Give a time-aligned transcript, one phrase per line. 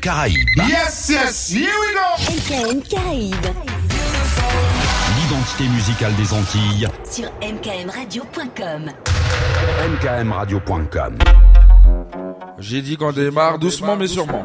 [0.00, 0.38] Caraïbes.
[0.68, 1.98] Yes, yes, here we go.
[2.32, 3.34] MKM Caraïbes
[5.18, 6.86] L'identité musicale des Antilles.
[7.10, 8.92] sur mkmradio.com.
[9.90, 11.18] mkmradio.com.
[12.60, 14.44] J'ai dit qu'on démarre doucement mais sûrement.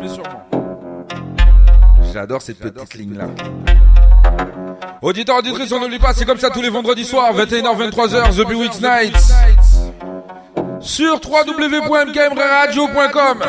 [2.12, 3.28] J'adore cette petite ligne là.
[5.04, 8.48] Auditeurs, auditrices, on n'oublie pas, c'est comme ça tous les vendredis soirs, 21h, 23h, The
[8.48, 9.32] Bewix Nights.
[10.82, 13.44] Sur www.mkmradio.com.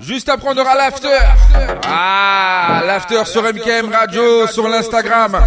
[0.00, 1.18] Juste après, on aura l'after.
[1.86, 5.46] Ah, l'after sur MKM Radio, sur l'Instagram.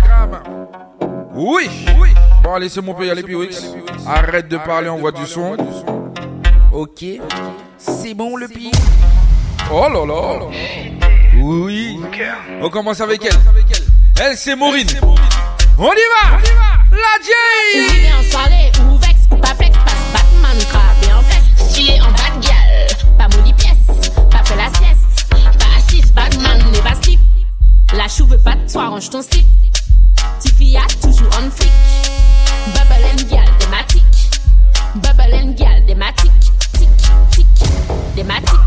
[1.33, 1.69] Oui.
[2.43, 3.63] Bon, allez, c'est mon pays, allez, Bewix.
[4.07, 5.57] Arrête de parler, on voit du son.
[6.71, 7.03] Ok.
[7.77, 8.71] C'est bon le pi.
[9.71, 10.45] Oh là là.
[11.37, 11.99] Oui.
[12.61, 13.39] On commence avec elle.
[14.21, 14.87] Elle, c'est Maureen.
[15.79, 16.37] On y va.
[16.91, 17.31] La J.
[28.03, 29.45] La chou veut pas de toi, range ton slip.
[30.41, 31.71] Tiffy a toujours on flick.
[32.73, 34.03] Bubble and gal, thématique.
[34.95, 36.31] Bubble and gal, thématique.
[36.73, 36.89] Tic,
[37.31, 37.47] tic,
[38.13, 38.62] thématique.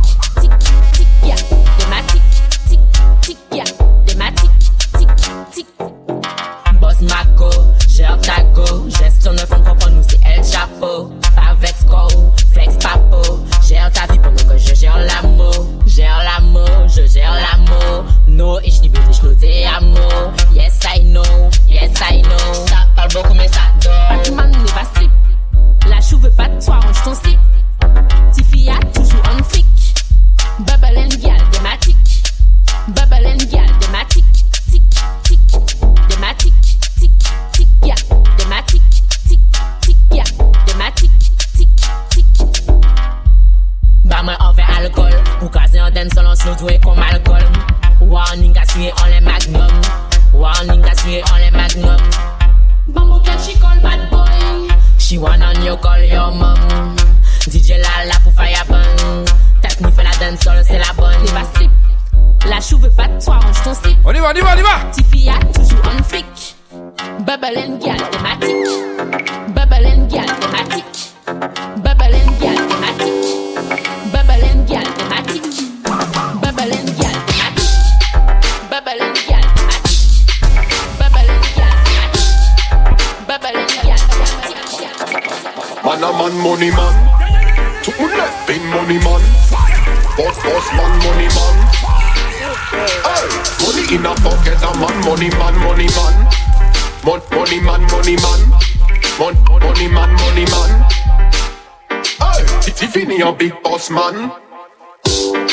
[103.89, 104.31] Boss man.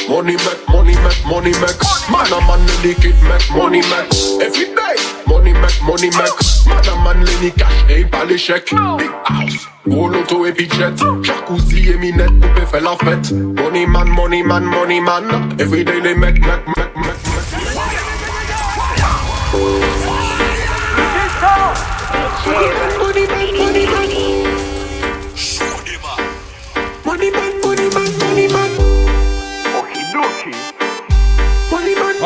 [0.10, 1.82] Money make, money make, money make.
[2.10, 4.10] Man a man the kid make money make.
[4.42, 4.96] Every day,
[5.28, 6.40] money make, money make.
[6.68, 8.70] Man a man Lenny cash, hey pas l'échec.
[8.98, 10.96] Big house, gros loto et budget.
[11.24, 13.32] Jacuzzi et minette, poupée fait la fête.
[13.32, 15.56] Money man, money man, money man.
[15.60, 17.23] Every day they make, make, make, make,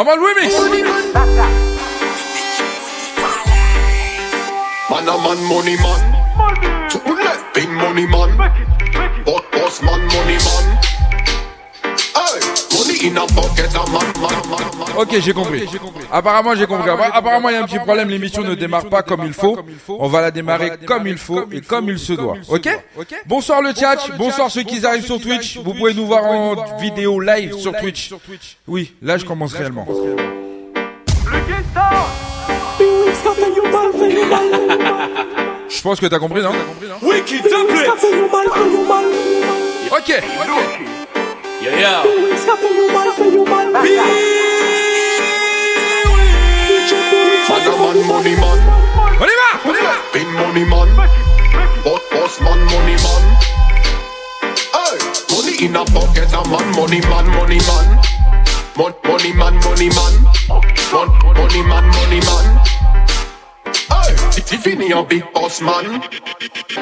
[0.07, 0.51] Come on, remix.
[4.90, 6.01] Man, a man, money man.
[6.38, 6.90] Money.
[6.90, 7.00] So,
[7.68, 8.87] money man.
[14.97, 15.63] Ok, j'ai compris.
[16.11, 16.89] Apparemment, j'ai compris.
[16.89, 18.09] Appa- Apparemment, il y a un petit problème.
[18.09, 19.57] L'émission ne démarre pas comme il faut.
[19.88, 22.35] On va la démarrer comme il faut et comme il se doit.
[22.50, 22.69] Ok
[23.25, 23.97] Bonsoir le chat.
[24.17, 25.57] Bonsoir ceux qui arrivent sur Twitch.
[25.57, 28.11] Vous pouvez nous voir en vidéo live sur Twitch.
[28.67, 29.88] Oui, là, je commence réellement.
[35.69, 36.51] Je pense que t'as compris, non?
[37.01, 37.88] Wiki template.
[39.91, 40.23] Ok.
[41.67, 42.03] Yeah, yeah.
[47.50, 48.59] Man a man, money man.
[49.19, 50.88] On y va To my left, big money man.
[51.83, 53.24] Boss, boss man, money man.
[54.71, 54.95] Hey,
[55.30, 58.00] money in a pocket, a man, money man, money man.
[58.77, 60.13] Mon, money man, money man.
[60.94, 62.45] Mon, money man, money man.
[62.63, 62.76] Hey,
[64.45, 66.01] Tiffany un big boss man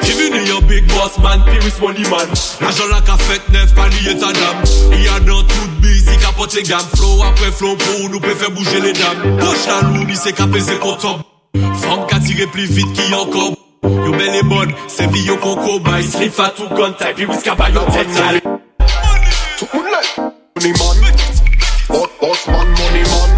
[0.01, 2.27] Tiffany un big boss man Paris money man
[2.61, 4.57] L'ajan like a fet nef Pani et adam
[5.03, 9.37] Yadan tout bizi kapote gam Flow apre flow pou nou pe fe bouje le dam
[9.39, 11.21] Poch la louni c'est ka peze kontob
[11.81, 13.55] Fom ka tire plus vite qui encore.
[13.83, 17.55] Yo bel e bon, se vi yo koko bay Slip fatou kontay, pi wis ka
[17.55, 18.41] bay yo tetay
[19.59, 23.31] Tout money, money, money man Boss man, money man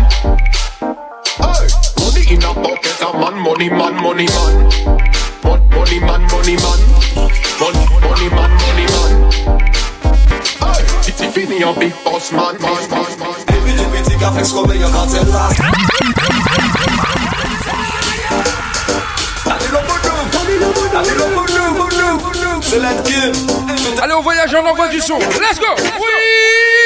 [1.37, 1.67] Hey,
[1.99, 4.69] money in a box get a man, money man, money man.
[5.43, 6.79] Mon, money man, money man.
[7.59, 9.11] Mon, money man, money man.
[10.59, 13.45] Hey, Titi Fini, a big boss man, man, boss, boss.
[13.45, 15.49] Baby, du petit café, ce qu'on meilleur quand elle l'a.
[19.45, 19.83] Allez, l'homme,
[20.33, 22.89] allez, l'homme, allez, l'homme, c'est la
[24.03, 25.17] Allez, on voyage, on envoie du son.
[25.17, 25.67] Let's go!
[25.99, 26.76] Oui!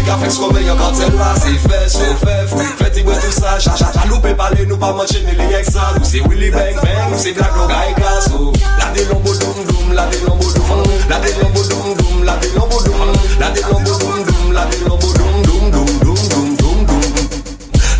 [0.00, 3.58] Di ka feks kome yon kanten la Se fes, se fef, feti wè tout sa
[3.60, 7.10] Jalou pe pale nou pa manche ne li ek sa Nou se willy bang bang,
[7.10, 8.48] nou se blak nou gaye kaso
[8.80, 12.38] La de lombo dum dum, la de lombo dum La de lombo dum dum, la
[12.40, 12.96] de lombo dum
[13.42, 17.04] La de lombo dum dum, la de lombo dum dum dum dum dum dum dum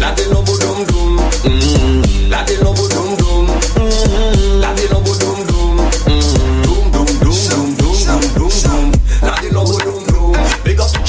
[0.01, 2.31] La de lombo dum dum, mm-hmm.
[2.33, 4.61] la de lombo dum dum mm-hmm.
[4.65, 5.30] La de lombo dum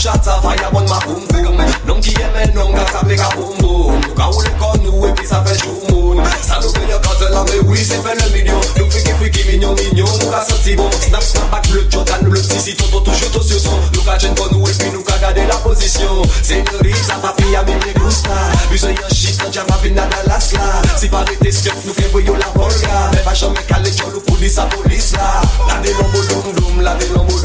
[0.01, 3.29] Tout chata, fire on ma boom boom Non ki eme non, ga sa plek a
[3.35, 3.99] boom boom.
[4.01, 6.87] Nou ka ou le kon nou e pi sa fe chou moun Sa nou pe
[6.89, 10.31] yo kante la me oui se fe le milyon Nou fiki fiki mignon mignon nou
[10.33, 13.77] ka senti bon Snap snap back bleu Jordan bleu si toto toujours to sur son
[13.93, 17.53] Nou ka chen kon nou e pi nou ka gade la posisyon Senyori sa papi
[17.53, 21.21] a mi me gusta Bise yon shit nan jam avin na Dallas la Si pa
[21.29, 23.05] rete skep nou fe voyo la volga.
[23.13, 25.29] Me pa jome kale chol ou polis a polis la
[25.69, 26.25] La de lombo
[26.57, 27.37] dum la de lombo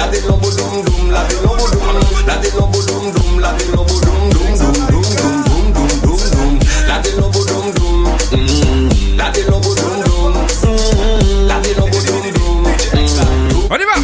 [0.00, 3.98] La de lombo dum la de lombo La de lombo dum dum, la de lombo
[3.98, 9.16] dum dum dum dum dum dum dum dum dum La de lombo dum dum mm,
[9.16, 13.96] La de lombo dum dum mm, La de lombo dum dum mm, On y va.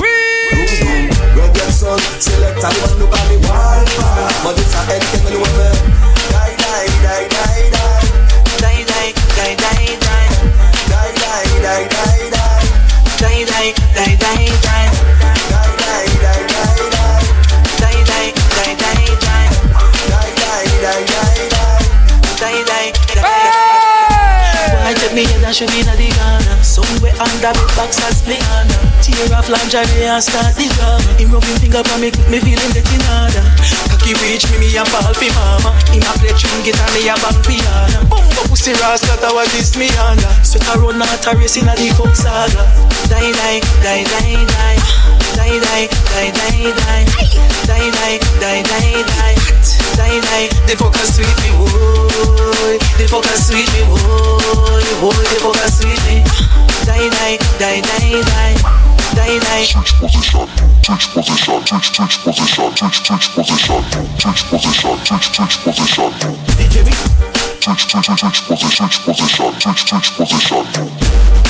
[0.00, 0.08] Oui.
[1.36, 3.84] Reggae son, select and one look at the wall
[4.42, 5.19] But it's a
[25.20, 26.54] me head and show me na the Ghana.
[26.64, 28.40] Somewhere under me box as split.
[29.04, 31.10] Tear off lingerie and start the drama.
[31.20, 33.44] Him rubbing finger on me, me feeling getting harder
[33.92, 35.76] Cocky reach me, me a fall fi mama.
[35.92, 39.76] Him a play string guitar, me a bang piano Bumbo pussy rascal, that was this
[39.76, 42.64] me under Sweat a run out a race in a the folk saga.
[43.12, 44.76] Die, die, die, die, die
[45.36, 47.04] Die, die, die, die, die
[47.68, 49.59] Die, die, die, die, die
[49.96, 55.78] Die, die, the focus sweet me, boy The focus sweet me, boy Boy, the focus
[55.78, 56.22] sweet me.
[56.84, 60.48] Die, die, die, die, die Die, die Switch position,
[60.84, 63.82] switch position, switch, switch position, switch, switch position,
[64.18, 66.10] switch position, switch, switch position.
[66.56, 66.94] DJ Big
[67.60, 71.49] Switch, switch, switch, switch position, switch position, switch, switch position.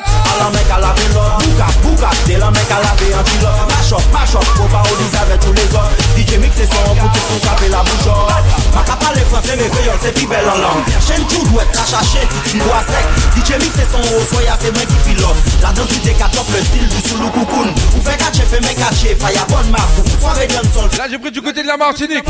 [0.31, 3.91] Ala mek a lave lot Bouka bouka De la mek a lave yon pilot Mash
[3.93, 5.91] up mash up oldies avec tous les autres.
[6.15, 8.15] DJ mix c'est un pour tout taper la bouchon
[8.73, 10.85] Ma pale français mais créole c'est plus belle en langue.
[11.05, 13.05] Chaîne tout doit bois sec.
[13.35, 15.35] DJ mix c'est son haut soya c'est moi qui pilote.
[15.61, 19.15] La danse du décatop le style du soulou coucoune Ou fait catcher fait mes catcher
[19.19, 20.01] Faya bonne marque.
[20.31, 20.89] D'un sol.
[20.97, 22.25] Là, j'ai pris du côté de la Martinique.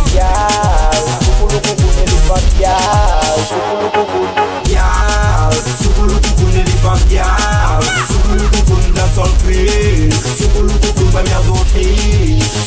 [5.81, 10.09] Soukouloukou koun li fam diaw Soukouloukou koun dan sol kri.
[10.39, 11.87] Soukouloukou koun ba myan don tri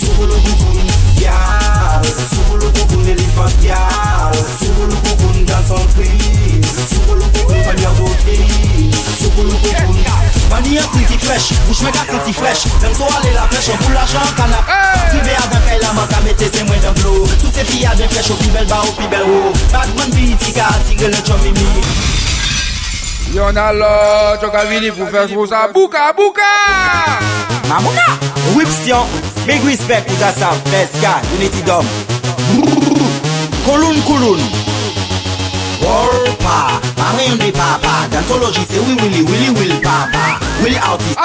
[0.03, 2.03] Soukouloukou koun diaw
[2.35, 6.13] Soukouloukou koun li fam diaw Soukouloukou koun dan sol kri.
[6.93, 8.39] Soukouloukou koun ba myan don tri
[9.21, 9.95] Soukouloukou koun
[10.55, 12.67] Mani yon sinti fresh, bouch mega sinti fresh.
[12.81, 14.69] Dem so ale la flèche, an pou l'ajan an kanap.
[15.11, 17.83] Prive a dan kay la man ka mette se mwen dan blou Tout se fi
[17.87, 21.11] a den flèche, ou pi bel ba ou pi bel ou Badman bi itika, atige
[21.11, 22.34] le chomimi
[23.35, 26.51] Yon alò, choka vini pou fè sou sa bouka bouka!
[27.67, 28.05] Mamouna!
[28.55, 29.11] Wipsyon,
[29.43, 31.89] big respect pou sa sav, peska, uniti dom.
[33.65, 34.45] Koloun koloun.
[35.83, 38.05] Wolpa, mame yon de papa.
[38.15, 40.39] Dantoloji se wiwili, wili wil papa.
[40.63, 41.19] Wili outi,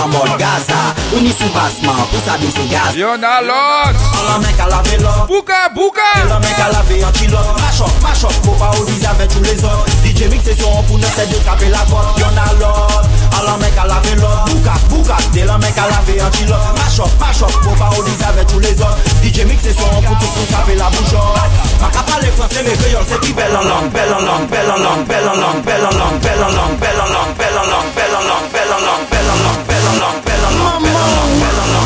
[0.00, 0.80] amon gaza.
[1.12, 3.96] Uni sou basman, pou sa bin sou gaza Yon alot!
[4.20, 6.06] Ala mek ala ve lò Bouka bouka!
[6.22, 9.90] Ala mek ala ve yon chilo Machok, machok, pou pa ou dizave chou le zon
[10.20, 13.54] Jè mikse syon pou nou se de kape la kot Yon a lot, a la
[13.56, 17.54] mek a lave lot Boukak, boukak, de la mek a lave yon chilot Machop, machop,
[17.64, 20.76] pou pa ou diz ave chou le zot Dj mikse syon pou tout pou kape
[20.76, 24.44] la bouchot Maka pale franse me kreyon se pi bel an lang Bel an lang,
[24.52, 27.32] bel an lang, bel an lang, bel an lang Bel an lang, bel an lang,
[27.40, 30.20] bel an lang, bel an lang Bel an lang, bel an lang, bel an lang
[30.28, 31.79] Bel an lang, bel an lang, bel an lang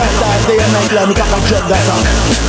[0.00, 2.00] Just as day and night, là, nous partons club dansant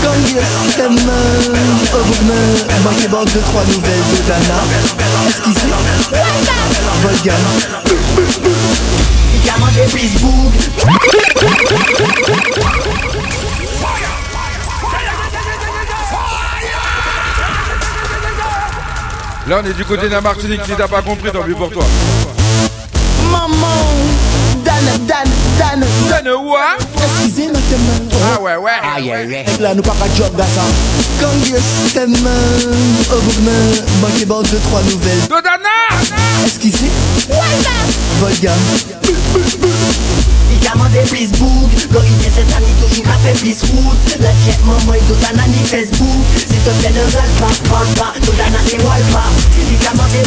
[0.04, 2.40] Dans le système, au bout de me
[2.86, 4.62] Manquez bon deux, trois nouvelles de Dana
[5.28, 5.68] Esquissé,
[7.04, 7.44] Volgan
[9.46, 10.54] Gamin des Facebook
[19.48, 21.70] Là, on est du côté de la Martinique, si t'as pas compris, tant pis pour
[21.70, 21.84] toi.
[23.30, 23.58] Maman,
[24.64, 25.41] Dana, Dana.
[25.60, 26.78] Dan Dan wa ah?
[27.04, 28.80] Eskize nan teman Ah ouais ouais.
[28.84, 30.64] Ah Ek la nou pa pa job gasa
[31.20, 31.60] Kangye
[31.94, 32.78] teman
[33.12, 35.76] Obogman Banke ban 2-3 nouvel Dodana!
[36.46, 36.88] Eskize
[37.30, 37.76] Walda
[38.20, 38.54] Volga.
[40.62, 41.70] Kamande Facebook.
[41.92, 46.24] Gori de set ani toujou ka fe plis route La jet maman Dodana ni Facebook.
[46.38, 49.26] Se te ple de ral pa Pan pa Dodana se wal pa
[49.84, 50.22] Kamande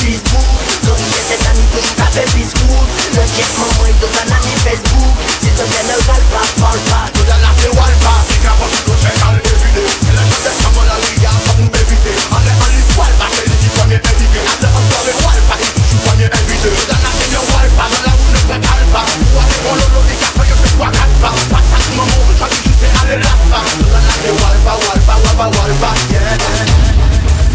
[0.85, 4.53] Sou mwen se tan kou ka fe biskout Nan kek mwen mwen do tan ane
[4.65, 5.23] Facebook.
[5.41, 8.97] Si ton den el valpa, valpa Do dan la fe walpa Si ka pa kou
[9.01, 12.91] che kal evide Se le chante sa mwen la liga sa mwen evite Ale alis
[12.99, 17.01] walpa, se li di pwanye evite Ale anpare walpa, i touchou pwanye evite Do dan
[17.07, 20.19] la se yo walpa, nan la ou ne pe kalpa Ou ane kon lolo di
[20.21, 23.89] ka fe yo pe kwa kalpa Pata kou mwen mwen, chante jise ale raspa Do
[23.89, 26.54] dan la se walpa, walpa, walpa, walpa Yeah.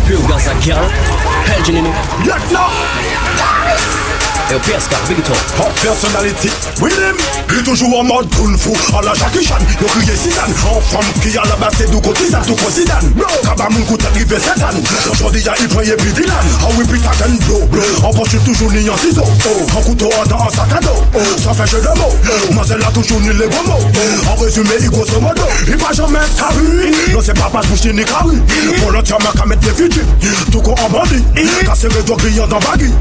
[0.10, 0.90] Rugas a girl,
[1.46, 1.82] held me.
[1.82, 2.50] it.
[2.52, 4.19] Yet!
[4.58, 6.50] PSK, Big Top Hot personality,
[6.82, 7.16] Willem
[7.52, 10.54] Il est toujours en mode kung fu À la Jackie Chan, yo crié Zidane.
[10.66, 12.44] En femme qui a la base c'est du côté Zidane.
[12.72, 13.14] Zidane
[13.44, 16.34] Kabamoun arrivé cette année Aujourd'hui y'a il croyait puis Dylan.
[16.62, 17.62] Ah oui puis t'as qu'un blow
[18.02, 19.22] En poche toujours ni en ciseau.
[19.22, 21.20] En couteau dans un sac à dos.
[21.38, 22.16] Sans faire jeu de mots.
[22.52, 23.86] Moi elle a toujours ni les gros mots.
[24.32, 28.04] En résumé il grosso modo Il va jamais carré Non c'est pas pas bouche ni
[28.04, 28.36] carré
[28.80, 30.02] Pour l'autre y'a ma des fidji
[30.52, 31.24] Tout quoi en bandit.
[31.36, 32.92] Les doigts brillants dans baggy.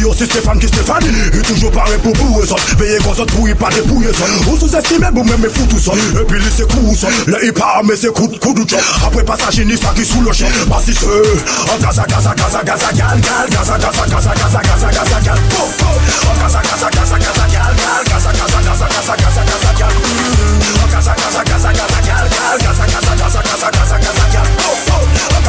[0.00, 3.54] Et aussi Stéphane qui Stéphane il toujours pareil pour bouer ça Veillez qu'on s'en pourrit
[3.54, 6.66] pas dépouiller ça Ou sous-estimez vous même fou tout Et puis lui c'est
[7.26, 8.64] Le hip hop mais c'est coup de coup de
[9.06, 12.92] Après passage ni ça qui sous le champ Bah si En Gaza Gaza Gaza Gaza
[12.92, 15.38] gal gal Gaza Gaza Gaza Gaza Gaza Gaza gal
[16.28, 19.92] En Gaza Gaza Gaza Gaza gal gal Gaza Gaza Gaza Gaza Gaza Gaza gal
[20.82, 24.48] En Gaza Gaza Gaza Gaza gal gal Gaza Gaza Gaza Gaza Gaza Gaza gal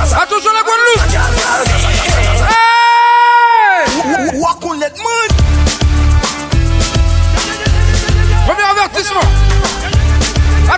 [0.05, 1.74] Attention la Guadeloupe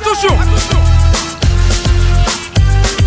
[0.08, 0.40] Attention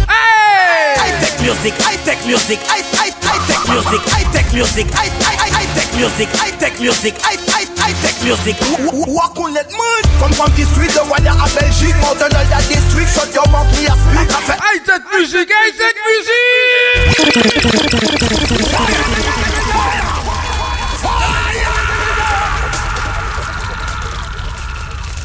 [0.04, 6.28] Hey High-tech music, high-tech music, high high high-tech music, high-tech music, high high high-tech music,
[6.36, 8.52] high-tech music, high high high-tech music.
[9.08, 10.04] Walk on that mud.
[10.20, 13.72] Come from the street, the one à Belgique, mountain dans la district, shut your mouth,
[13.80, 14.28] me a speak.
[14.28, 16.60] I fait High-tech musique, high-tech musique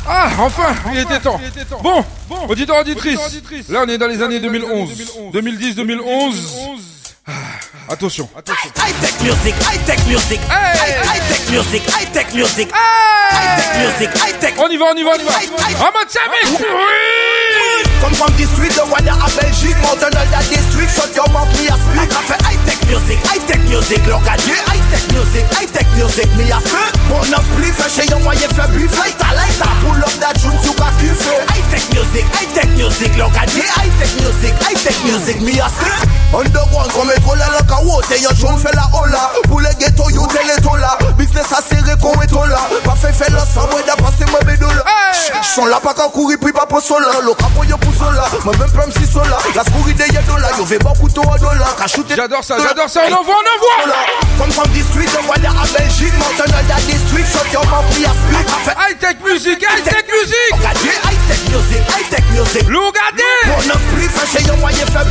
[0.08, 1.40] Ah, enfin, il était temps.
[1.82, 2.04] Bon,
[2.48, 3.20] auditeur auditrice.
[3.70, 4.90] Là, on est dans les années 2011.
[5.34, 6.36] 2010, 2011.
[7.28, 7.32] Ah,
[7.90, 8.70] Attention, attention.
[8.78, 10.94] high-tech music, high-tech music, Hey.
[11.06, 14.54] high-tech music, high-tech music, Hey high-tech music, high-tech.
[14.60, 15.34] On y va, on y va, on y va.
[15.34, 16.66] En mode Samy Oui
[18.02, 20.10] Come from the street, the one à Belgique, mountain
[20.50, 22.12] district, shut your mouth, me a speak.
[22.12, 24.36] I fait high-tech music, high-tech music Loka
[24.70, 27.42] high-tech music, high-tech music Mi a fe, bon Yon
[31.50, 35.92] High-tech music, high-tech music Loka dje, high-tech music, high-tech music Mi a fe,
[36.34, 40.56] underground Kome trole loka wote, yon joun fe la ola Pou le ghetto yon tele
[40.62, 42.60] tola Business a sere kon etola.
[42.84, 44.46] Pa fe fe la san, mwen da pase mwen
[48.16, 48.28] la
[48.92, 49.38] si sola.
[49.56, 50.22] La de yo
[52.16, 53.96] J'adore ça, J'adore ça, on envoie, on envoie
[54.36, 57.86] From from the street, on voit en Belgique Maintenant y'a des streets, shot your mouth,
[57.96, 58.12] we are
[58.76, 60.36] High tech music, high tech music.
[60.60, 63.24] High tech music, high tech music Lou, regardez.
[63.48, 64.12] Mon off brief,
[64.60, 65.06] moyen that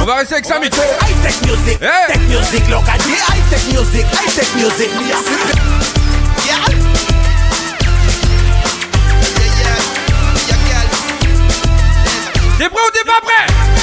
[0.00, 2.62] On va rester avec ça, Mick High tech music, high tech music.
[2.66, 4.90] Regardez, high tech music, high tech music.
[6.46, 6.54] Yeah.
[12.58, 13.79] T'es prêt ou t'es pas prêt?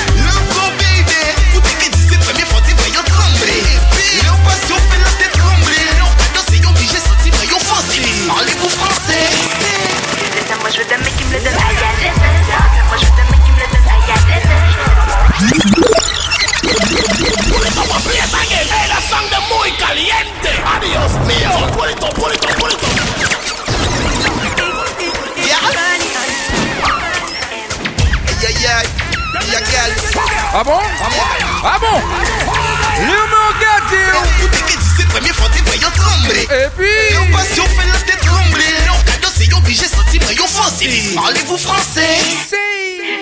[41.57, 42.21] ou français.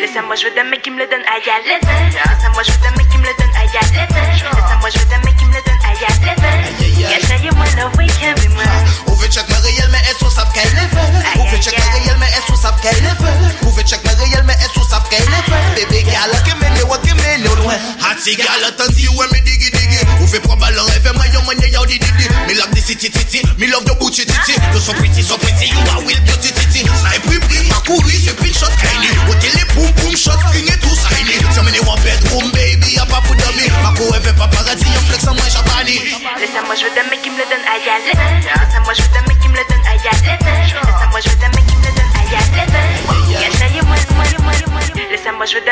[0.02, 1.80] Laissez-moi, je veux d'un mec qui me le donne à Yalet.
[1.80, 4.08] Laissez-moi, je veux d'un mec qui me le donne à Yalet.
[4.12, 6.36] Laissez-moi, je veux d'un mec qui me le donne à Yalet.
[7.12, 8.08] Yachaye, moi, la way,
[8.54, 8.64] moi.
[9.08, 11.40] Au fait, chaque réel, mais elles sont savent qu'elle est faite.
[11.40, 11.80] Au fait, chaque
[12.20, 13.66] mais elles sont savent qu'elle est faite.
[13.66, 15.26] Au fait, chaque mais elles sont savent qu'elle.
[15.76, 16.85] Bébé, y'a la que
[17.36, 20.88] Mwen lè ou lwen Ati gal atansi wè mi digi digi Ou fe proba lor
[20.96, 21.98] evè mwen yo mwenye yaw di.
[22.00, 25.36] Didi Me love di siti titi Me love yo bouchi titi Yo so pretty so
[25.38, 29.12] pretty You a will beauty titi Sa e pri pri Makouri se pin shot kaini
[29.28, 33.06] Wote le poum poum shot King e tou saini Se mene one bedroom baby A
[33.12, 36.00] pa pou dami Mako evè paparazzi Yo flex a mwen chatani
[36.40, 39.12] Laisse-moi je veux d'un mec qui me le donne à y aller Laisse-moi je veux
[39.12, 41.76] d'un mec qui me le donne à y aller Laisse-moi je veux d'un mec qui
[41.76, 42.64] me le donne à y aller
[43.36, 44.55] Yeah, yeah, yeah, yeah,
[45.16, 45.66] desem moi je veux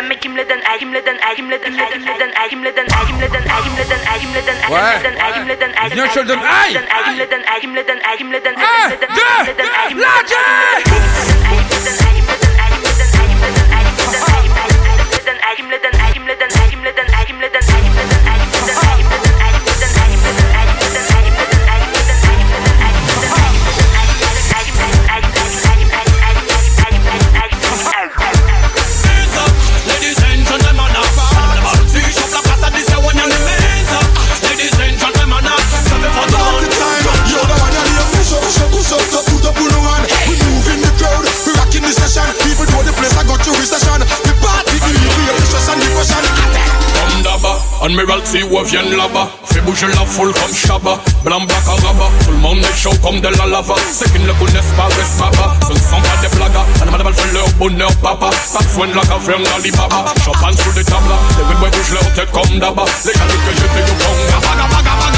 [47.84, 52.38] Admiralty où viennent là-bas Fais bouger la foule comme Shabba Blanc, black, arabe Tout le
[52.38, 55.54] monde est chaud comme de la lava Ceux qui ne le connaissent pas restent baba
[55.68, 59.44] Ce ne sont pas des blagas Animal fait leur bonheur papa Ça soigne la caverne
[59.44, 63.52] d'Alibaba Champagne sur des tables Les wimboys bougent leur tête comme d'abord Les gars que
[63.52, 65.14] j'étais au Congo Baga baga baga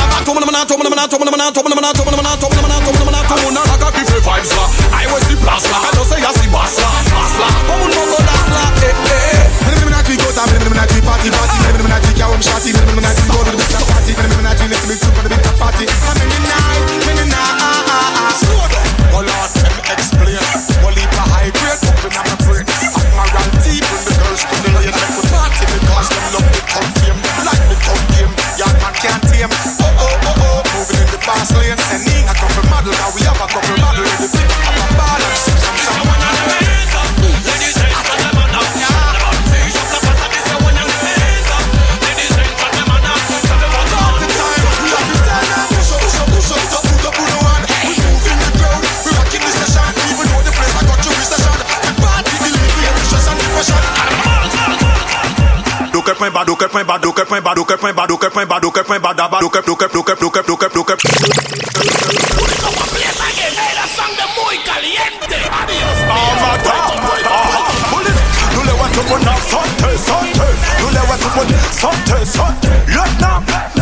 [4.91, 7.04] I was the blast I don't say I see bass
[12.45, 13.14] Shotty,
[56.55, 59.13] doke point bas doke point bas doke point bas doke point bas doke point bas
[59.13, 60.95] daba doke doke doke doke doke doke
[71.71, 73.74] Santé, santé, lieutenant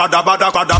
[0.00, 0.79] bada bada bada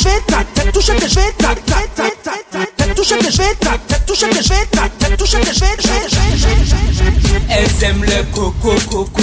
[7.48, 9.22] Elles aiment le coco coco,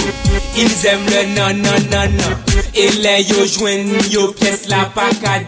[0.56, 2.36] ils aiment le non.
[2.74, 4.34] Et les yo joignent yo
[4.68, 4.90] la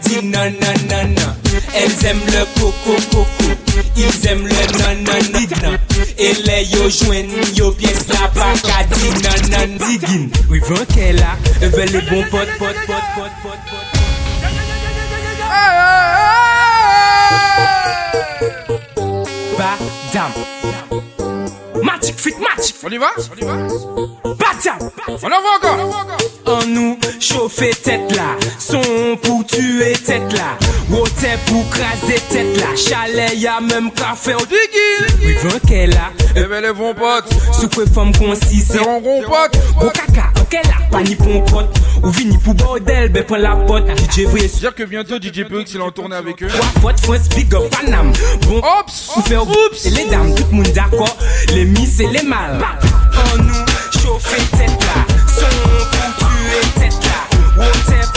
[0.03, 1.33] dire non non.
[1.73, 3.27] Elles aiment le coco coco,
[3.95, 5.77] ils aiment le non.
[6.17, 11.69] E le yo jwen yo piyes la pakadi Nan nan digin, wivan ke la E
[11.73, 13.85] ve le bon pot pot pot pot pot pot.
[19.57, 20.31] Badam
[21.83, 23.11] Matik fit matik On y va?
[24.37, 24.89] Badam
[25.23, 26.07] On en va encore.
[26.45, 30.66] On nou chauffe tête là Son pou tue tête là
[31.27, 36.09] se pou kraze tet la Chale ya menm kafe ou digil Rivan ke la
[36.39, 41.17] Eme le von pot Soupe fom konsise Seron kon pot Go kaka anke la Pani
[41.19, 44.87] pon pot Ou vini pou bordel Be pon la pot ah, DJ Vries Dire que
[44.87, 46.47] bientôt DJ Pux il en tourne avec eux.
[46.47, 48.13] Trois potes France big up Panam
[48.47, 51.17] Bon Ops Ou fe oups Et les dames tout moun d'accord.
[51.53, 52.59] Les miss et les mâles.
[52.59, 52.77] Bah.
[53.33, 55.57] En nous chauffer tête la Son
[55.91, 58.16] pou tue tête la Wote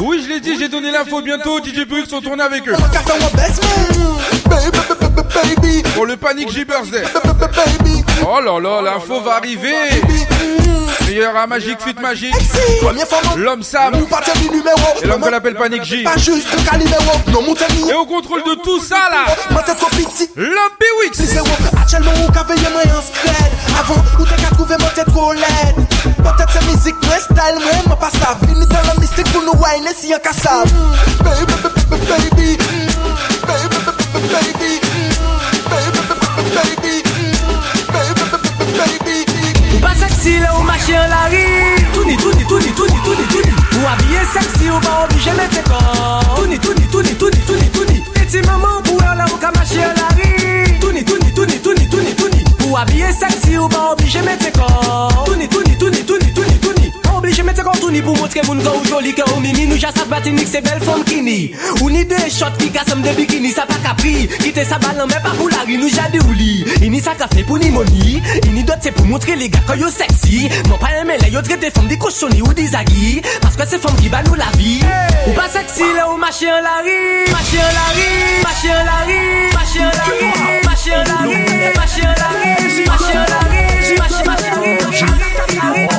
[0.00, 1.58] Oui je l'ai dit, j'ai donné l'info bientôt.
[1.62, 2.74] DJ Brux sont tournés avec eux
[5.34, 5.82] baby.
[5.98, 7.04] Oh le panique j birthday.
[8.26, 9.74] Oh là là, l'info va arriver.
[11.10, 12.34] Il y aura Magic Fit Magic.
[13.36, 13.94] L'homme Sam.
[15.02, 16.04] Et l'homme qu'on appelle Panic J.
[16.04, 19.24] Et au contrôle de tout ça là.
[20.36, 21.38] L'homme Bewix.
[21.80, 22.82] Actuellement, on a veillé moi.
[23.80, 25.86] Avant, où t'as qu'à trouver ma tête collègue.
[26.18, 28.66] Peut-être c'est musique, mais style, moi, ma passe à vie.
[28.66, 30.64] dans la mystique pour nous wine si y'a qu'à ça.
[31.22, 31.44] Baby,
[31.88, 32.58] baby, baby,
[33.46, 34.97] baby, baby
[39.80, 43.86] pas sexy là ou marcher en la rue Touni, touni, touni, touni, touni, touni Ou
[43.86, 48.82] habillé sexy ou pas obligé mettre corps Touni, touni, touni, touni, touni, touni Petit maman
[48.84, 52.76] pour là ou qu'à marcher en la rue Touni, touni, touni, touni, touni, touni Ou
[52.76, 56.67] habillé sexy ou pas obligé mettre corps Touni, touni, touni, touni, touni, touni
[57.28, 60.48] oblige mette kontouni pou montre moun ka ou joli ke ou mimi Nou jasaf batinik
[60.48, 61.50] se bel fom kini
[61.82, 65.20] Ou ni de shot ki kasem de bikini Sa pa kapri, kite sa balan men
[65.24, 68.64] pa pou la ri Nou jade ou li, ini sa kafe pou ni moni Ini
[68.64, 71.90] dot se pou montre le gaka yo seksi Mon pa eme le yo trete fom
[71.90, 74.78] di koshoni ou di zagi Paske se fom ki ba nou la vi
[75.26, 76.96] Ou pa seksi le ou mache an la ri
[77.28, 78.08] Mache an la ri,
[78.46, 79.20] mache an la ri
[79.52, 83.44] Mache an la ri, mache an la ri Mache an la ri, mache an la
[83.44, 83.68] ri
[84.00, 85.97] Mache an la ri, mache an la ri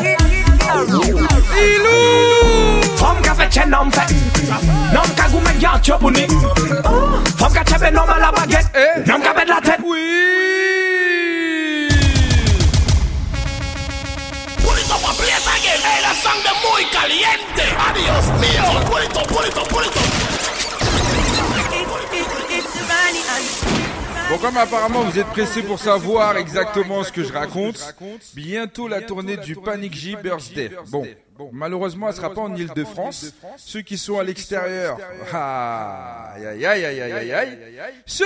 [24.30, 27.95] Bon, comme apparemment vous êtes pressé pour savoir exactement ce que je raconte,
[28.36, 30.72] bientôt la tournée du Panic J Birthday.
[30.89, 31.04] Bon,
[31.52, 33.34] malheureusement, elle sera pas en Ile-de-France.
[33.58, 34.97] Ceux qui sont à l'extérieur,
[35.34, 37.93] ah, aïe, aïe, aïe, aïe, aïe, aïe.
[38.06, 38.25] Ceux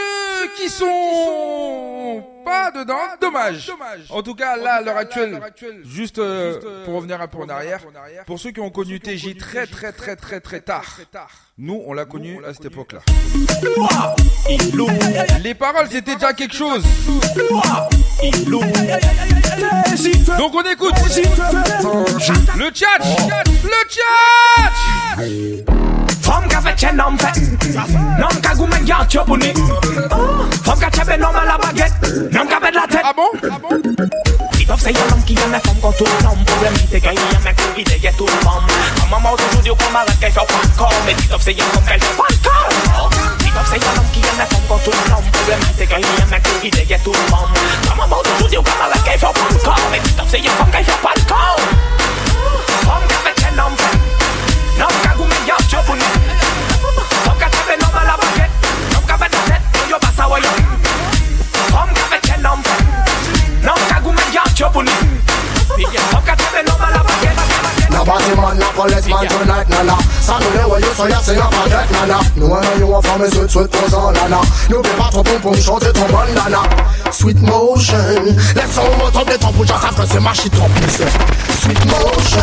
[0.58, 3.72] qui sont pas dedans, dommage.
[4.10, 5.40] En tout cas, là, à l'heure actuelle,
[5.86, 7.80] juste euh, pour revenir un peu en arrière,
[8.26, 11.00] pour ceux qui ont connu TJ très, très, très, très, très tard,
[11.58, 13.02] nous, on l'a connu à cette époque-là.
[15.44, 16.84] Les paroles, c'était déjà quelque chose.
[20.38, 20.94] Donc on écoute.
[22.58, 23.03] Le chat,
[23.62, 25.24] Blue Charge!
[26.22, 27.42] Femme qui a fait chaîne en fait
[28.20, 28.54] Non, qui a
[31.34, 31.58] la
[34.68, 34.94] la say
[35.26, 38.28] ki yon me fom kon nom Problem ki gen yon me kou ide ye tou
[38.44, 38.64] fom
[39.10, 42.00] Mama mou tou joudio kon marat kay fèw pan Me di say yon kon kay
[42.04, 46.30] fèw pan kor say yon ki yon me fom kon nom Problem ki gen yon
[46.32, 47.48] me kou ide ye tou fom
[47.88, 49.32] Mama mou tou joudio kon marat kay fèw
[49.64, 52.03] pan Me di say yon kon kay fèw pan
[64.56, 64.86] Trouble.
[64.86, 67.83] Fuck, I tell me no, my love, I get, I get, I get.
[67.94, 71.54] Now body man, now collect man tonight, nana Saturday when you so you sing up
[71.54, 74.42] a deck, nana No one know you want from me, sweet, sweet, cause all, nana
[74.70, 76.66] No be part of boom, boom, short it up, nana
[77.14, 78.34] Sweet motion.
[78.58, 81.06] Let's all mount up the top, we just have to say mash it up, listen.
[81.62, 82.42] Sweet motion.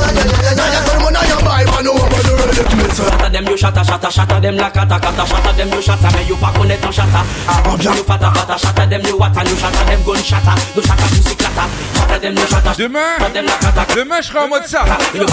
[0.54, 3.02] Now you tell me now you buy, but no one will do it, me say
[3.10, 6.10] Shatter them, you shatter, shatter, shatter them like a, kata, kata Shatter them, you shatter,
[6.14, 7.24] me you pack on it, no shatter.
[7.50, 10.54] Ah, bien You fata, fata, shatter them, you water, you shatter them, gun shatter.
[10.78, 11.66] You shatter, you sick, shatter
[11.98, 12.74] Shatter them, you shatter.
[12.78, 13.18] Demain,
[13.94, 14.84] demain je serai en mode ça.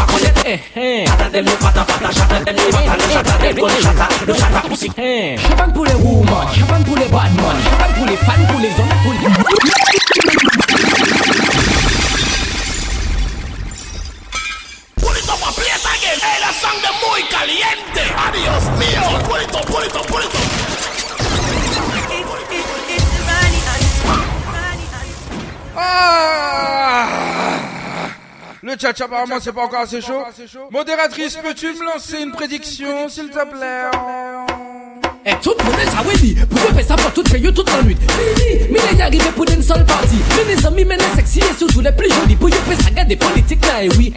[0.07, 4.89] Shatter them, you fatter, shatter them, you fatter, shatter them, shatter, no shatter pussy.
[4.89, 8.69] Shaban pull a woman, shaban pull a bad man, shaban pull a fan, pull a
[8.71, 9.17] zonda, pull
[14.95, 15.17] Pull
[17.03, 18.03] muy caliente.
[18.17, 18.97] Adios mío.
[25.79, 26.86] Ah!
[28.67, 30.25] Le tchatch apparemment c'est pas encore assez chaud.
[30.71, 33.89] Modératrice, peux-tu me lancer une prédiction s'il te plaît?
[35.29, 37.83] Eh, tout le monde ça oui dit Pour que ça pour tout payer toute la
[37.83, 41.15] nuit Fini, mais il est arrivé pour une seule partie Mais les amis, mais les
[41.17, 43.89] sexy et surtout les plus jolis Pour y faire ça garde des politiques là, et
[43.97, 44.13] oui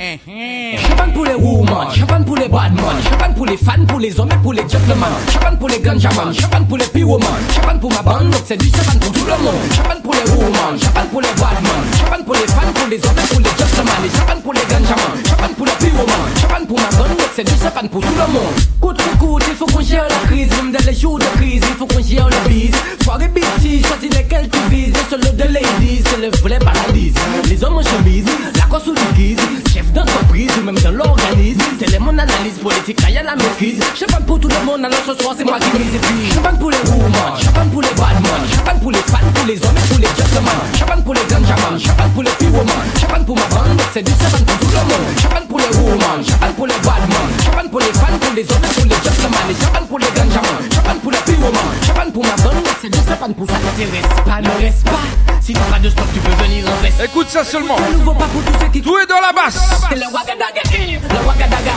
[0.89, 4.21] Champagne pour les women, champagne pour les bad men Champagne pour les fans, pour les
[4.21, 7.93] hommes et pour les gentlemen Champagne pour les ganjaman, champagne pour les p-women Champagne pour
[7.93, 11.09] ma bande, donc c'est du champagne pour tout le monde Champagne pour les women, champagne
[11.11, 14.03] pour les bad men Champagne pour les fans, pour les hommes et pour les gentlemen
[14.07, 17.61] Et pour les ganjaman, champagne pour les p-women Champagne pour ma bande, donc c'est du
[17.61, 20.71] champagne pour tout le monde Coûte que coûte, il faut qu'on gère la crise Même
[20.71, 24.49] dans les jours de crise, il faut qu'on gère le bise Soirée bitchy, choisis lesquels
[24.51, 27.13] tu vises Et solo de ladies, c'est le vrai paradis
[27.49, 29.39] Les hommes en chemise, la course ou l'église
[29.73, 33.81] Chef d'entreprise ou même dans l'organisme C'est les mon analyse politique, là y'a la maîtrise
[33.99, 36.59] Champagne pour tout le monde, alors ce soir c'est moi qui mise Et puis champagne
[36.59, 39.79] pour les women, champagne pour les bad men Champagne pour les fans, pour les hommes
[39.79, 43.47] et pour les gentlemen Champagne pour les ganjaman, champagne pour les p-women Champagne pour ma
[43.49, 46.81] bande, c'est du champagne pour tout le monde Champagne pour les women, champagne pour les
[46.85, 49.87] bad men Champagne pour les fans, pour les hommes et pour les gentlemen Et champagne
[49.89, 50.61] pour les ganjaman,
[50.99, 51.55] pour les p-women
[51.87, 54.99] Champagne pour ma bande, c'est du champagne pour ça t'intéresse pas, ne reste pas.
[55.41, 57.77] Si t'as pas de stock, tu peux venir en veste Écoute ça seulement.
[57.93, 59.59] Nouveau pas pour tous ceux qui Tout est dans la basse.
[59.89, 61.73] C'est le wagadaga, le wagadaga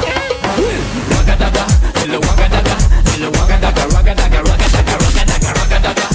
[1.16, 6.13] Wagadaga, c'est le wagadaga C'est le wagadaga, wagadaga, wagadaga, wagadaga, wagadaga,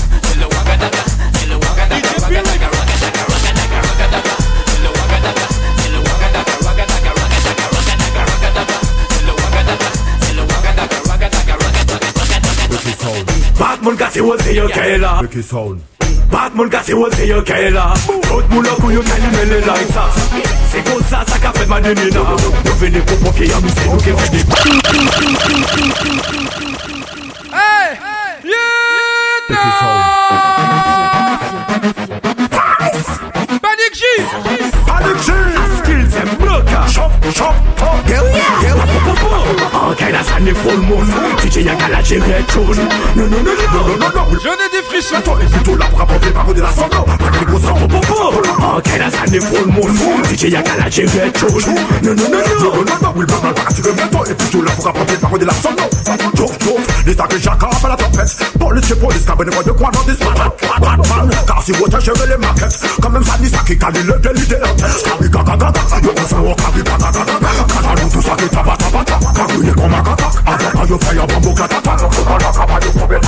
[13.88, 15.80] Batman kasi wol se yo kela Make it sound
[16.30, 20.04] Batman kasi wol se yo kela Tout moun lakou yo meni meni la itsa
[20.68, 23.88] Se kon sa sa ka fèd madini na Nou vini pou pou ki yami se
[23.88, 24.44] nou ki vini
[27.48, 27.96] Hey!
[28.44, 28.60] You
[29.48, 29.88] know!
[33.64, 34.04] Panic G!
[34.84, 35.87] Panic G!
[39.88, 41.64] Ok, la sa ne DJ
[43.16, 44.36] Non, non, non, non, non, non, non
[44.72, 45.20] des frissons.
[45.24, 45.76] Toi, est plutôt
[46.32, 48.32] par de la solo Pas que les gros sang popo
[48.76, 52.74] Ok, la sa ne full moon DJ ya gala jere tune Non, non, non, non,
[52.74, 54.62] non, non, non Will Batman, par tu reviens Toi, plutôt
[55.20, 55.52] par de la
[57.06, 58.36] Les sacs j'accorde à la tempête.
[58.58, 62.80] Police, police, cabine, moi de quoi dans this Batman, car si vous cherchez les maquettes.
[63.00, 65.72] Quand même ça dit ça qui calme le délit de la tête Kabi gaga gaga,
[70.78, 71.54] Kata kata, yo bambo yo
[72.98, 73.18] kobe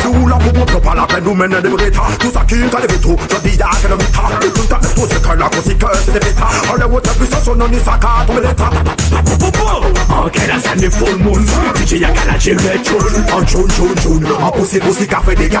[0.00, 0.52] Si ou la la
[2.18, 2.78] Tout y'a mita
[5.34, 5.48] la
[10.76, 11.40] la full moon
[11.76, 12.14] DJ y'a Et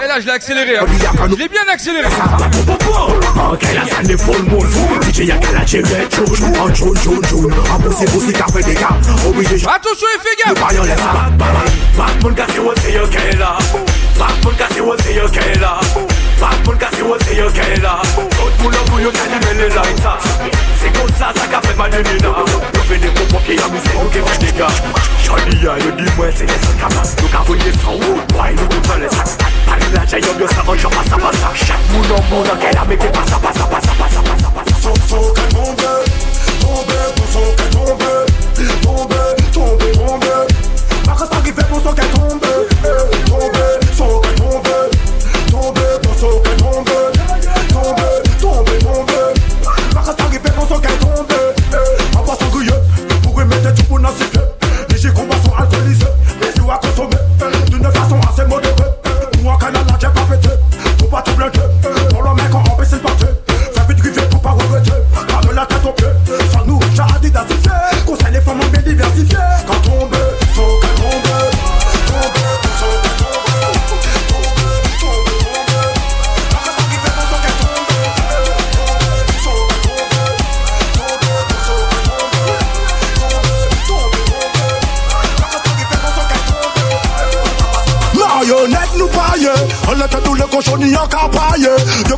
[0.08, 0.84] là je l'ai accéléré hein.
[1.30, 2.08] Je l'ai bien accéléré.
[3.52, 4.58] Ok, la scène est full moon
[5.02, 5.64] DJ y'a qu'à la
[6.44, 8.96] En jaune, jaune, jaune En poussé, poussé, café des gars.
[9.26, 9.66] Obligé, je...
[9.66, 13.54] Attention, les figures Le bail en laisse Back, moun kasi wot se yo kè la
[14.18, 15.78] Back, moun kasi wot se yo kè la
[16.40, 19.38] Back, moun kasi wot se yo kè la Sot moun an pou yo kè di
[19.44, 19.84] mele la
[20.80, 23.78] Se kon sa, sa ka fèt ma de mina Yo fè de popo ki yami
[23.86, 24.68] se yo kè fè de
[25.22, 28.50] Chani ya, yo di mwen se lè sa kama Nou ka voye sa ou, why
[28.58, 29.12] nou tou sa lè
[29.70, 32.74] Pari la jè yo, yo sa anjou pasa pasa Chak moun an moun an kè
[32.74, 35.93] la mè pasa pasa pasa pasa pasa pasa Sot, sot, kè moun gè
[41.92, 42.43] que tumba.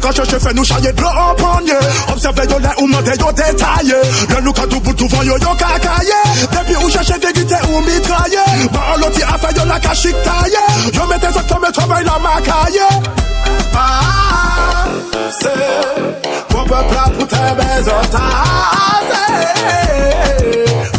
[0.06, 1.72] Yo quand cherche fait nous chailler de l'eau en panier
[2.12, 3.96] Observez yo les ou mentez yo détaillé
[4.28, 7.68] Le nous quand tout pour tout vent yo yo cacaillé Depuis où cherche des guitares
[7.68, 8.38] ou mitraillé?
[8.72, 9.80] Bah l'autre a fait yo la
[11.32, 12.12] ça comme travail la
[13.74, 14.84] Ah
[15.40, 18.10] c'est Mon peuple pour tes baisers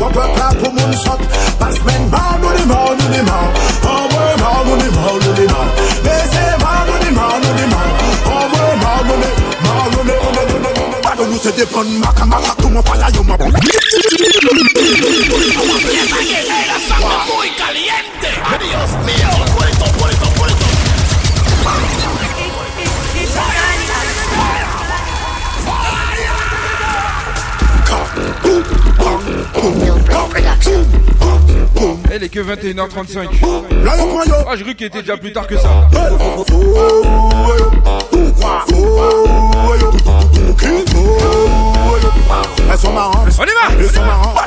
[0.02, 1.12] Mon peuple là pour mon sot
[1.58, 2.87] Pas semaine mal nous les mal
[17.36, 18.30] muy caliente.
[18.60, 19.30] Dios mío.
[19.56, 20.66] Puerto, puerto, puerto.
[32.12, 33.28] Elle est que 21h35.
[34.50, 35.88] Ah, j'ai cru qu'il était déjà plus tard que ça.
[42.70, 43.30] Elles sont marrantes.
[43.40, 44.38] On y va Elles sont marrantes.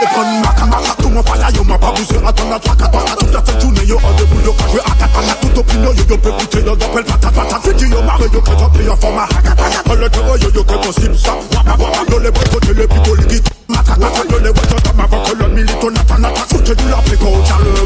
[0.00, 3.16] Les bonnes maca maca Tout mon falla yo m'a pas bougé Attends la traque à
[3.18, 5.92] Toute la tête journée yo en debout yo Quand je vais à katana Tout opinion
[5.92, 8.96] yo yo goûter Yo d'appel patate patate Fiti yo marre yo Quand j'en prie en
[8.96, 11.76] format hakatana On le terreau yo yo Que possible ça waka
[12.10, 15.22] Yo les bras côté les picots Les guides Matraque matraque Yo les ouais J'entends avant
[15.24, 17.85] que l'on milito Nata nata Foutez du la préco Calmement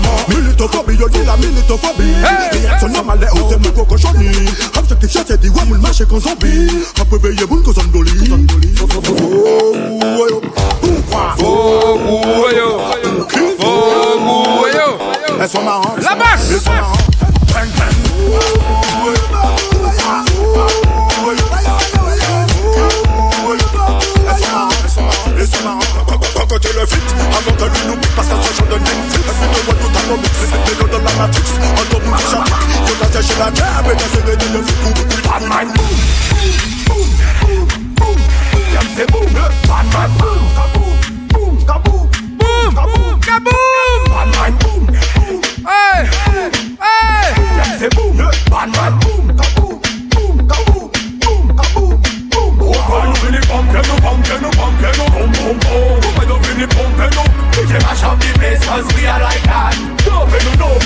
[0.71, 2.15] Militophobie Yo la militophobie
[2.53, 4.29] Réaction normale Ou c'est mon cocochoni
[4.79, 6.69] Objectif chef c'est dit Ouais moule marché qu'on zombie.
[7.01, 8.13] Après veiller boule qu'on zondoli
[15.43, 16.03] Elles sont marrantes.
[16.03, 16.65] La basse.
[16.65, 19.60] Bang, bang.
[30.11, 32.47] no mix They know the rama tricks On no match up
[32.89, 35.97] You got your shit on jab And that's the deal of you Bad man boom
[36.89, 37.09] Boom
[37.41, 40.70] Boom Boom Boom Boom Boom Boom Boom Boom Boom Boom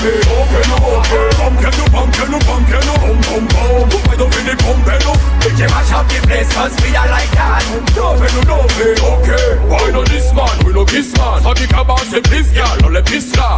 [0.04, 0.52] me up,
[1.40, 2.12] up you don't
[5.04, 5.18] up?
[5.94, 6.18] Up the
[6.82, 7.62] we are like that
[9.12, 9.58] okay
[10.34, 10.84] man, we no
[11.16, 11.54] man So
[12.82, 13.02] no le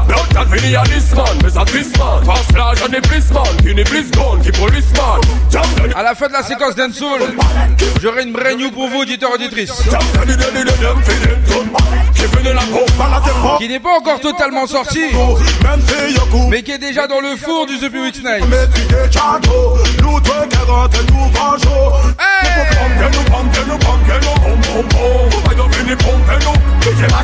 [0.07, 0.29] Don't
[1.73, 3.01] this man Fast the
[3.33, 4.53] man, the
[5.95, 7.21] À la fin de la séquence d'Ensoul,
[8.03, 9.83] j'aurai une brand new pour vous, auditeurs auditrices.
[13.59, 15.01] Qui n'est pas encore totalement sorti,
[16.49, 18.45] mais qui est déjà dans le four du The Week Night.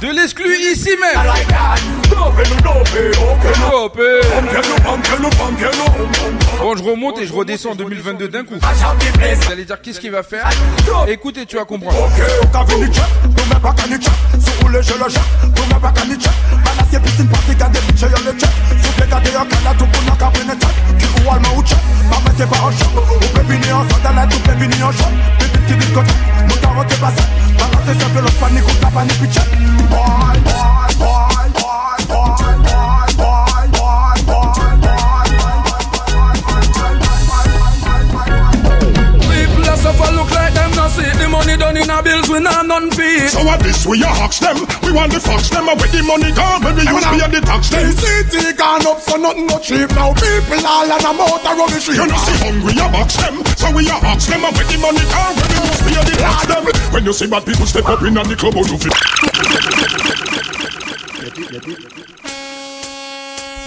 [0.00, 1.22] De l'exclu ici même.
[6.60, 8.54] Bon, je remonte et je redescends en 2022 d'un coup.
[9.34, 10.48] Vous allez dire qu'est-ce qu'il va faire?
[11.08, 11.96] Écoute et tu vas comprendre.
[14.92, 15.22] te le check
[15.54, 18.52] Pou mè pa mi Mè la se pisin pati ka de le check
[18.82, 21.62] Sou pe gade yo kala tou pou nan ka wene check Ki ou al ou
[21.62, 24.54] check Mè mè se pa an check Ou pe vini an san la tou pe
[24.60, 26.14] vini an check Bibit ki dit kote
[26.48, 27.26] Mou ta rote basè
[27.56, 31.21] Mè la se sepe lo panik ou ta panik pi check Boy, boy, boy.
[41.52, 43.28] Money done in a bills we not none fee.
[43.28, 46.02] So what this we a hawks them We want the fox them And where the
[46.02, 47.86] money gone When we use pay the tax them.
[47.86, 50.14] The city gone up so nothing no cheap now.
[50.14, 53.44] People all on a motor rubbish You know see hungry a box them.
[53.56, 56.14] So we a hawks them And where the money gone When we use pay the
[56.16, 56.64] tax them.
[56.92, 58.64] When you see bad people step up in the club oh,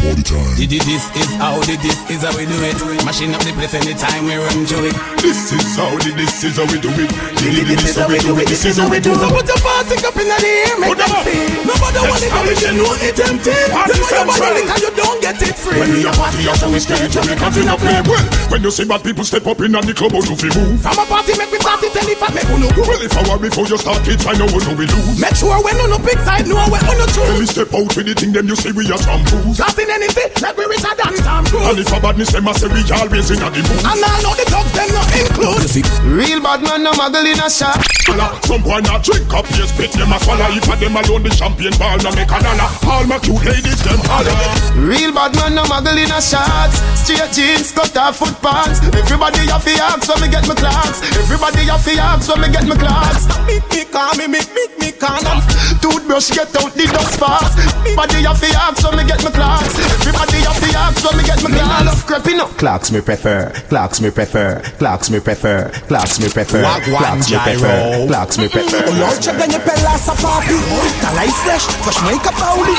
[0.06, 2.78] How you feel This is how the this is how we do it.
[3.02, 4.94] Mashing up the place anytime we run to it.
[5.18, 7.10] This is how the this is how we do it.
[7.42, 8.46] This is how we do it.
[8.46, 9.18] This is how we do it.
[9.18, 11.50] So put your party up in the air, make them feel.
[11.66, 13.56] Nobody want it, but you know it empty.
[13.74, 14.54] Party Them nobody central.
[14.54, 15.80] lick and you don't get it free.
[15.82, 18.00] When we a party, after we stay till we can't a play.
[18.06, 20.86] Well, when you see bad people step up in the club, how do we move?
[20.86, 22.86] From a party, make me start it, tell if I make uno go.
[22.86, 25.18] Well, if I were before you start it, I know what we lose.
[25.18, 27.58] Make sure when on the big side, know when on the When we truth.
[27.58, 29.58] step out with the thing, them you say we are shampoos.
[29.58, 31.66] Starting anything, like we richer than Tom Cruise.
[31.66, 33.84] And if a badness, them a say we always in a the mood.
[33.88, 35.64] And I know the dogs, them not include.
[36.06, 37.80] Real bad man no muggle in a shop.
[38.08, 40.48] Uh, some boy not drink up, yes, spit them a swallow.
[40.54, 42.70] If a them alone, the champagne ball no make a dollar.
[42.86, 44.36] All my cute ladies, them holler.
[44.78, 46.80] Real bad man no muggle in a shots.
[47.02, 48.80] Straight jeans, cut off foot pants.
[48.94, 51.02] Everybody have to ask when me get my clocks.
[51.16, 53.26] Everybody have to ask when me get my clocks.
[53.48, 55.40] Make ah, me call me, make, make me call them.
[55.82, 57.58] Toothbrush get out the dust fast.
[57.84, 59.85] Everybody have to ask when me get my clocks.
[59.94, 62.04] Everybody have to ask when me get my clocks.
[62.04, 62.50] Creeping up.
[62.58, 67.38] Clocks me prefer, clocks me prefer, clocks me prefer, clocks me prefer, Wagwan clocks me
[67.38, 68.08] prefer, gyro.
[68.08, 68.84] clocks me prefer.
[68.86, 70.56] Olhou chega pela essa papi.
[71.02, 72.76] Tá is fresh, fresh mãe que pauli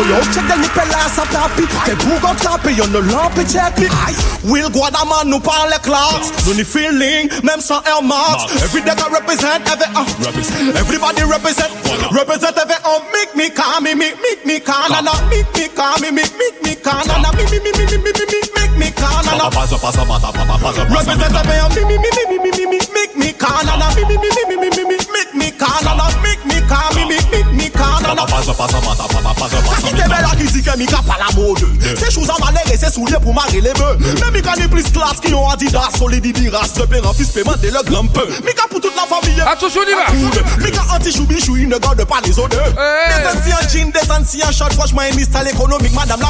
[0.00, 1.66] Olhou chega pela essa papi.
[1.84, 3.88] Fait Google clap yo no lampe check me
[4.44, 9.12] Will Guadaman nous parle class No ni feeling, même sans Air Max Every day I
[9.12, 11.70] represent, every uh, Everybody represent.
[12.12, 15.68] Represent every uh, Make me calm me, make, make me calm na, na, Make me
[15.68, 18.24] calm me, make, make me call and a me me me me me me me
[18.26, 22.10] me make me call and a pass pass pass pass represent a me me me
[22.10, 24.84] me me me me me make me call and me me me me me me
[24.84, 25.84] me make me call
[26.22, 29.54] make me call me me make me call and a pass pass pass pass pass
[29.54, 31.64] pass qui te met la critique mi cap la mode
[31.96, 34.90] ces choses en malheur et ces souliers pour marrer les bœufs mais mi connais plus
[34.90, 38.06] classe qui ont Adidas solide di race de père en fils paiement de le grand
[38.06, 42.04] peu mi pour toute la famille attention y va mi anti choubi choubi ne garde
[42.04, 44.40] pas les odeurs descend si en jean descend si
[44.74, 46.29] franchement il m'installe économique madame la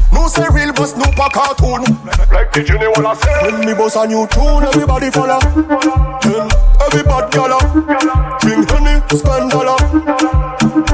[0.11, 1.83] Nous c'est real boss, nous pas cartoon.
[2.31, 3.51] Like the Junior wanna say.
[3.51, 5.39] When me boss a new tune, everybody follow.
[6.21, 6.47] Then
[6.85, 7.59] everybody gala.
[8.41, 9.77] Drink honey, spend dollar.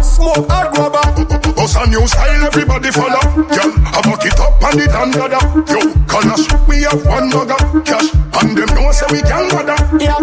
[0.02, 1.54] Smoke hard grabber.
[1.54, 3.20] Boss a new style, everybody follow.
[3.36, 5.40] Girl, I back it up and on the dandada.
[5.70, 7.86] Yo, Kalash, we have one bugger.
[7.86, 9.78] Cash, and them know say we can gather.
[10.00, 10.18] Yeah.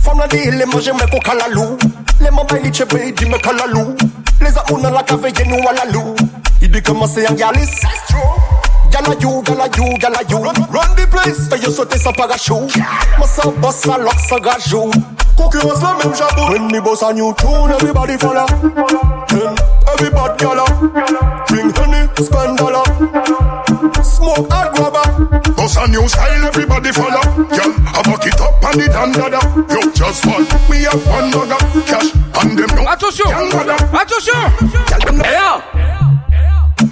[0.00, 1.78] From the deal, les manger me ko kalalou.
[2.20, 3.96] Les mamans li chebe, di me kalalou.
[4.40, 6.14] Les amours dans la cave, ye nous à la lou.
[6.70, 7.68] Il dit comment c'est un galis.
[8.92, 10.38] Gala you, gala you, gala you.
[10.38, 11.48] Run, run the place.
[11.50, 12.78] Fais yo sauter sans parachute.
[13.18, 14.88] Moi sans boss, à lock, sans gajou.
[15.36, 16.52] Concurrence la même jabou.
[16.52, 18.46] When me boss a new tune, everybody follow.
[19.26, 19.56] Then
[19.94, 20.64] everybody gala.
[21.48, 22.84] Drink honey, spend dollar.
[24.04, 25.50] Smoke hard grabber.
[25.56, 27.20] Boss a new style, everybody follow.
[27.50, 29.42] Girl, I back it up on the dandada.
[29.74, 31.58] Yo, just one, we have one bugger.
[31.84, 32.92] Cash, and them know.
[32.92, 33.74] Attention can gather.
[33.98, 35.99] Attention Hey,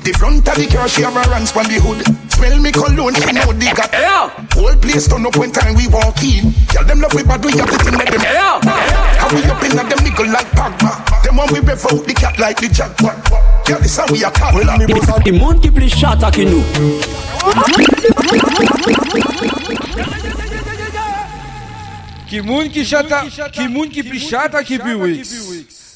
[0.09, 2.01] The front of the car, she have a runs on the hood.
[2.33, 3.93] Smell me cologne, she know the got.
[4.57, 6.49] Whole place turn up when time we walk in.
[6.73, 8.25] Tell them love we bad, we have the thing that them.
[8.25, 11.05] How we up in at them nigga like Pagma.
[11.21, 13.21] Them one we rev out the cat like the jackpot.
[13.69, 14.57] Yeah, this how we are cat.
[14.57, 16.65] Well, me boss Ki moun ki pli chata ki nou
[22.33, 24.79] Ki moun ki chata Ki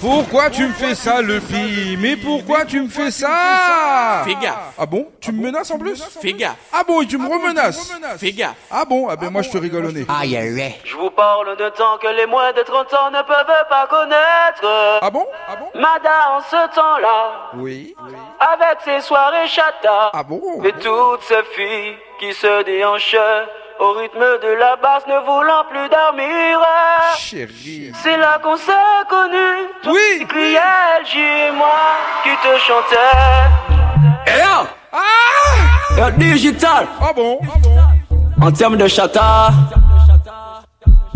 [0.00, 4.72] Pourquoi tu me fais ça, le pi Mais pourquoi tu me fais ça Fais gaffe.
[4.78, 6.56] Ah bon Tu me menaces en plus Fais gaffe.
[6.72, 8.54] Ah bon, et tu me remenaces Fais gaffe.
[8.70, 10.06] Ah bon Ah ben moi je te rigole au nez.
[10.84, 14.98] Je vous parle de temps que les moins de 30 ans ne peuvent pas connaître.
[15.02, 17.94] Ah bon Ah bon Mada en ce temps-là, Oui.
[18.40, 20.10] avec ses soirées chata.
[20.14, 23.16] Ah bon Et toutes ces filles qui se déhanchent
[23.80, 26.60] au rythme de la basse, ne voulant plus dormir.
[28.02, 28.72] C'est là qu'on s'est
[29.08, 29.68] connus.
[29.86, 30.26] Oui.
[30.28, 32.96] Criel, j'ai moi qui te chantais.
[34.26, 36.10] Eh hey, ah, ah!
[36.10, 36.88] Yo, digital.
[37.00, 37.38] Ah bon.
[37.42, 38.46] Ah bon.
[38.46, 39.48] En termes de chata.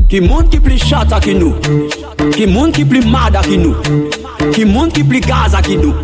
[0.08, 1.54] Qui monte qui plus chata qui nous.
[2.32, 3.76] Qui monte qui plus mada qui nous.
[4.54, 5.94] Qui monte qui plus gaza qui nous.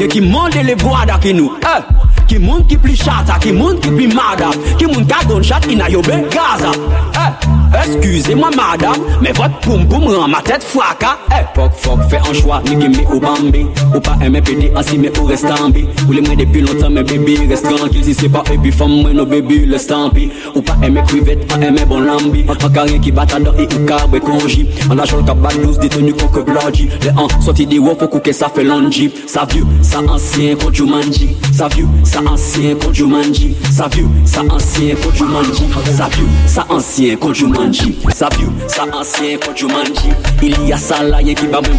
[0.00, 1.58] Et qui monte les bois qui nous.
[1.62, 2.09] Eh!
[2.30, 5.66] Ki moun ki pli chata, ki moun ki pli madap Ki moun ka gon chat
[5.66, 6.70] ina yo be Gaza
[7.18, 7.59] hey.
[7.84, 12.32] Excusez-moi madame Mais votre poum poum rend ma tête fracas Eh, fuck fuck, fais un
[12.32, 13.66] choix, ni gimme ou bambi.
[13.94, 17.02] Ou pas pédé ainsi mais ou reste en bi Ou les mains depuis longtemps mais
[17.02, 18.04] bébé reste tranquille.
[18.04, 21.02] Si c'est pas et puis femme moi no bébé laisse tant pis Ou pas aimer
[21.06, 22.44] crevette, pas aimer bon lambi.
[22.48, 26.12] En carré qui bat dans et ou carbe congé En la jolle cap douce détenu
[26.12, 30.00] contre blodgy Les ans sortis des wop pour que ça fait longi Ça vieux, ça
[30.08, 31.36] ancien contre Jumanji.
[31.52, 33.56] Ça vieux, ça ancien contre Jumanji.
[33.70, 35.64] Ça vieux, ça ancien contre Jumanji.
[35.96, 37.98] Ça vieux, ça ancien contre Jumanji manji.
[38.14, 40.10] Sa vieux, sa ancien quand je manji.
[40.42, 41.70] Il y a ça là, y'a qui va eh,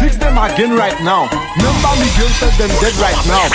[0.00, 1.28] Fix them again right now.
[1.56, 3.46] Remember me girl, tell them dead right now.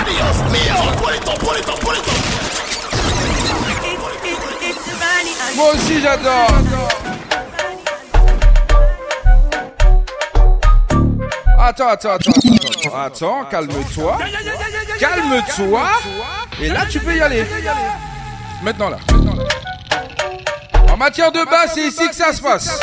[0.00, 0.74] Adios mío
[5.56, 7.13] Moi aussi j'adore.
[11.66, 14.18] Attends, attends, attends, attends, attends, calme-toi.
[15.00, 15.88] Calme-toi.
[16.60, 17.42] Et là, tu peux y aller.
[18.62, 18.98] Maintenant là.
[20.92, 22.78] En matière de basse, c'est ici que ça se passe.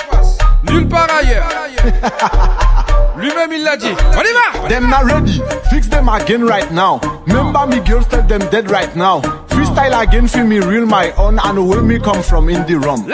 [0.63, 1.47] Nulle part ailleurs.
[3.17, 3.93] Lui-même, il l'a dit.
[4.17, 5.43] On y va Them not ready.
[5.69, 6.99] Fix them again right now.
[7.27, 9.21] Remember me girls tell them dead right now.
[9.49, 13.05] Freestyle again feel me real my own and where me come from in the rum.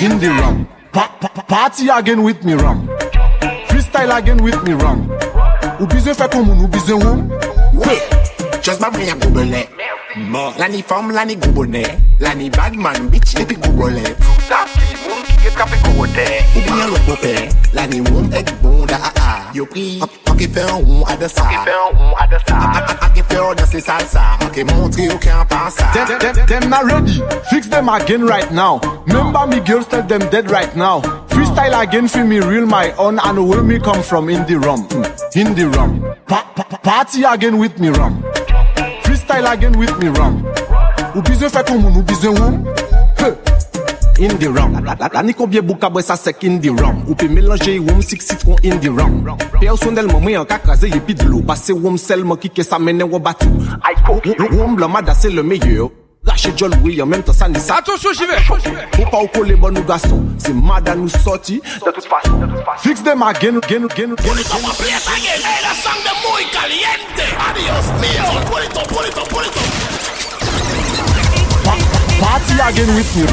[0.00, 0.68] In the rum.
[0.92, 2.88] Pa- pa- pa- party again with me rum.
[3.76, 5.06] Freestyle again with me wrong.
[5.78, 7.28] Ou besoin faire comme nous besoin ou?
[7.74, 7.98] Oui,
[8.62, 9.68] just ma bouille à goubonnet.
[10.58, 11.98] La ni femme, la ni goubonnet.
[12.18, 14.16] La ni badman, bitch, et puis goubonnet.
[15.98, 19.54] Ou bien l'autre beau-père, la ni woum et bon da a a.
[19.54, 21.42] Yo pris, ok fait un woum à de ça.
[23.02, 24.20] Ok fait un danser salsa.
[24.42, 25.84] Ok montrer aucun pas ça.
[25.92, 27.22] Them, them, them not ready.
[27.50, 28.80] Fix them again right now.
[29.06, 31.02] Remember me girls, tell them dead right now.
[31.36, 34.88] Freestyle again fi mi real my own And where mi come from in the rum.
[34.88, 36.00] Mm, in the rum.
[36.26, 38.22] Pa pa Party again with mi rum.
[39.04, 40.40] Freestyle again with mi rum.
[41.12, 42.64] Ou bizwen fè kon moun, ou bizwen woun
[44.16, 44.80] In the rum.
[45.12, 47.04] La ni konbye bou kabwe sa sek in the rum.
[47.04, 49.20] Ou pe melange yi woum sik sit kon in the rum.
[49.60, 53.60] Personel mwen mwen yon kakraze yi pidlo Pase woum selman kike sa menen wobatou
[54.56, 55.92] Woum blan mada se le meyeyo
[56.26, 57.76] Lâchez John William, même temps ça ça.
[57.76, 58.38] Attention, j'y vais.
[58.42, 60.24] Faut pas coller bon nous garçons.
[60.38, 61.62] C'est mada nous sorti.
[61.84, 62.88] De toute façon, de toute façon.
[62.88, 64.16] Fix them again, again, again, again.
[64.18, 65.40] Vamos a aprieta again.
[65.44, 67.24] Hey, la sangre muy caliente.
[67.48, 68.24] Adiós mío.
[68.50, 69.60] Pulito, pulito, pulito.
[72.20, 73.26] Party again with me.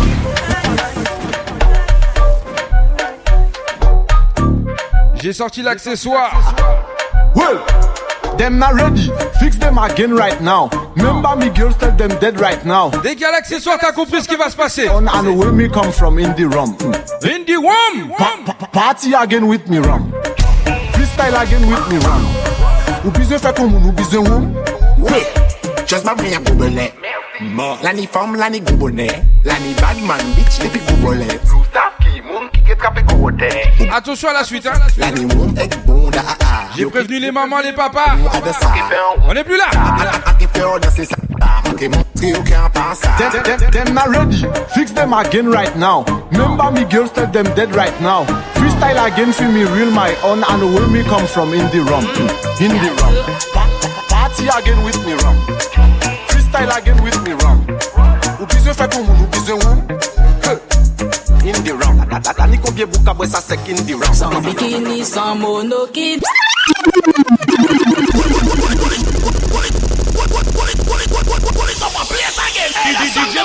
[5.16, 6.54] J'ai sorti l'accessoire.
[7.34, 7.60] Well,
[8.38, 9.10] them not ready.
[9.40, 10.70] Fix them again right now.
[10.96, 12.90] Remember me girls tell them dead right now.
[13.02, 14.90] Dès qu'il y a l'accessoire, t'as compris ce qui va se passer.
[14.90, 16.76] On and where me come from in the rum.
[17.24, 18.12] In the rum.
[18.18, 20.12] Pa- pa- party again with me rum.
[20.94, 22.26] Freestyle again with me rum.
[23.04, 24.46] Ou bizè fè kon moun, ou bizè woum.
[24.98, 25.24] Oui,
[25.86, 26.92] just ma mwen goubele
[27.84, 29.08] La ni femme, la ni goubone
[29.44, 30.80] La ni badman, bitch, li pi
[33.92, 34.74] Attention à la suite, hein.
[34.98, 38.16] La ni moun ek bon da a a J'ai prévenu les mamans, les papas.
[38.34, 38.74] A de sa
[39.28, 39.66] On est plus là.
[40.26, 43.16] A ki fe o de se sa A ki montre ou ki an pa sa
[43.18, 44.44] Them, them, them not ready.
[44.74, 46.04] Fix them again right now.
[46.32, 48.26] Remember me girls tell them dead right now.
[48.56, 52.06] Freestyle again feel me real my own and where me come from in the rum.
[52.60, 53.14] In the rum.
[53.54, 55.38] Pa- pa- Party again with me rum.
[56.28, 57.66] Freestyle again with me rum.
[58.40, 59.80] Ou bizè fè kon moun, ou bizè woum.
[59.88, 59.93] Huh.
[59.93, 59.93] In
[62.64, 63.42] combien bouka boy ça.
[64.14, 65.36] Sans bikini, sans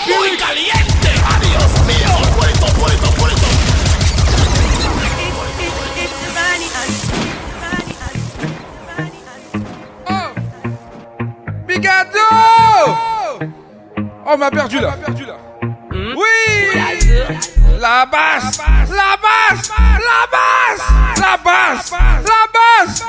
[0.07, 1.09] muy caliente.
[1.35, 2.13] Adiós mío.
[12.31, 13.39] Oh,
[14.27, 14.97] on m'a perdu là.
[16.17, 16.27] Oui
[17.81, 18.59] La basse
[18.91, 20.83] La basse La basse
[21.17, 21.93] La basse
[22.25, 23.05] La basse.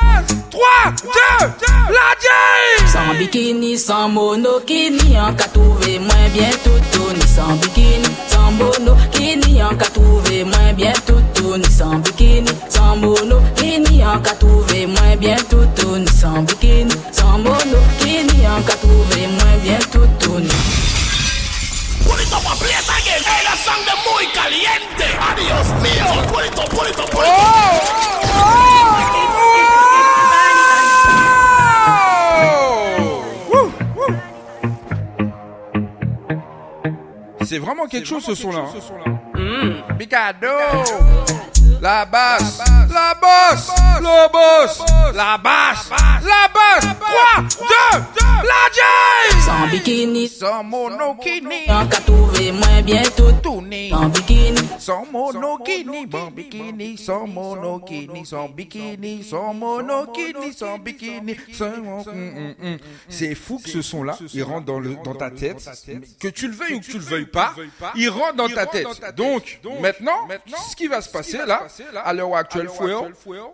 [0.52, 0.62] 3,
[1.04, 7.56] 2, la J Sans bikini, sans monokini, en ka trouvé moins bien tout ni sans
[7.56, 14.20] bikini, sans monokini, en ka trouvé moins bien tout ni sans bikini, sans monokini, en
[14.20, 19.19] ka trouvé moins bien tout ni sans bikini, sans monokini, en ka trouvé
[22.30, 23.24] Pulito, vamos a aprieta again.
[23.26, 25.06] Hey, la sangre muy caliente.
[25.20, 26.06] Adiós mío.
[26.32, 27.34] Pulito, pulito, pulito.
[37.46, 38.66] C'est vraiment quelque chose ce son là.
[39.98, 40.48] Bigado
[41.82, 42.60] La basse,
[42.90, 43.72] la basse,
[44.02, 44.84] le boss,
[45.16, 46.98] la basse, la basse.
[47.00, 47.44] 3,
[47.94, 49.46] 2, la jazz.
[49.46, 51.70] Sans bikini, sans monokini.
[51.70, 53.92] En qu'à trouver moins bientôt tourné.
[53.94, 61.66] En bikini, sans monokini, bon bikini, sans monokini, sans bikini, sans monokini, sans bikini, sans.
[61.66, 62.78] Hum, hum, hum.
[63.08, 65.64] C'est fou que ce son-là, il rentre dans, le, dans ta tête,
[66.20, 67.54] que tu le veuilles ou que tu le veuilles pas,
[67.96, 68.88] il rentre dans ta tête.
[69.16, 70.28] Donc, maintenant,
[70.70, 71.68] ce qui va se passer là,
[72.04, 72.94] à l'heure actuelle, fouet,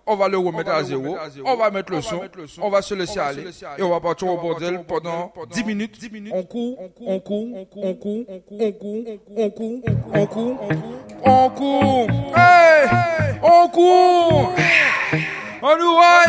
[0.06, 2.22] on va le remettre à zéro, on va mettre le son,
[2.62, 3.46] on va se laisser aller
[3.78, 6.00] et on va partir au bordel pendant 10 minutes.
[6.34, 7.48] On court, on court, on court,
[7.84, 9.04] on court, on court,
[9.34, 9.82] on court,
[10.14, 10.60] on court,
[11.24, 12.08] on court,
[13.44, 14.54] on court,
[15.62, 16.24] on nous voit,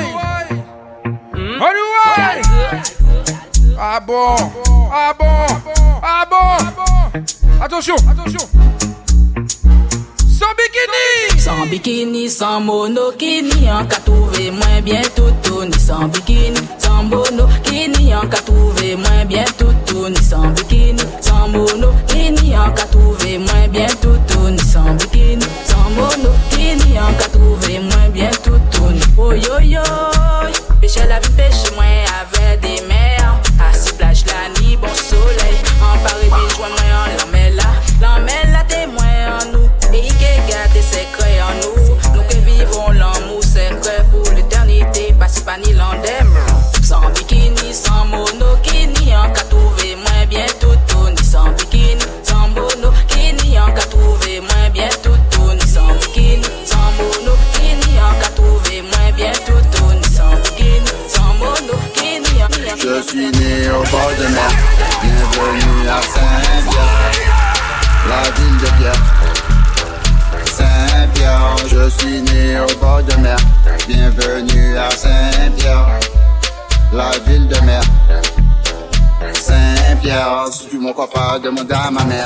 [1.34, 2.36] on nous voit.
[3.78, 4.34] Ah bon,
[4.90, 5.46] ah bon,
[6.02, 6.56] ah bon.
[7.60, 8.48] Attention, attention.
[10.38, 11.40] Sans bikini.
[11.40, 18.28] Sans bikini, sans monokini An ka trouve mwen bien toutouni Sans bikini, sans monokini An
[18.28, 24.58] ka trouve mwen bien toutouni Sans bikini, sans monokini An ka trouve mwen bien toutouni
[24.58, 29.82] Sans bikini, sans monokini An ka trouve mwen bien toutouni Oh yo yo
[30.80, 35.56] Peche la vi peche mwen ave de mer Asi plaj la ni bon soleil.
[35.80, 37.25] An pare bi jwen mwen an
[62.86, 64.48] Je suis né au bord de mer.
[65.02, 67.10] Bienvenue à Saint-Pierre
[68.08, 69.02] La ville de Pierre.
[70.44, 73.36] Saint-Pierre Je suis né au bord de mer.
[73.88, 75.98] Bienvenue à Saint-Pierre
[76.92, 77.82] La ville de mer.
[79.32, 82.24] Saint-Pierre Si tu m'en crois pas, demande à ma mère.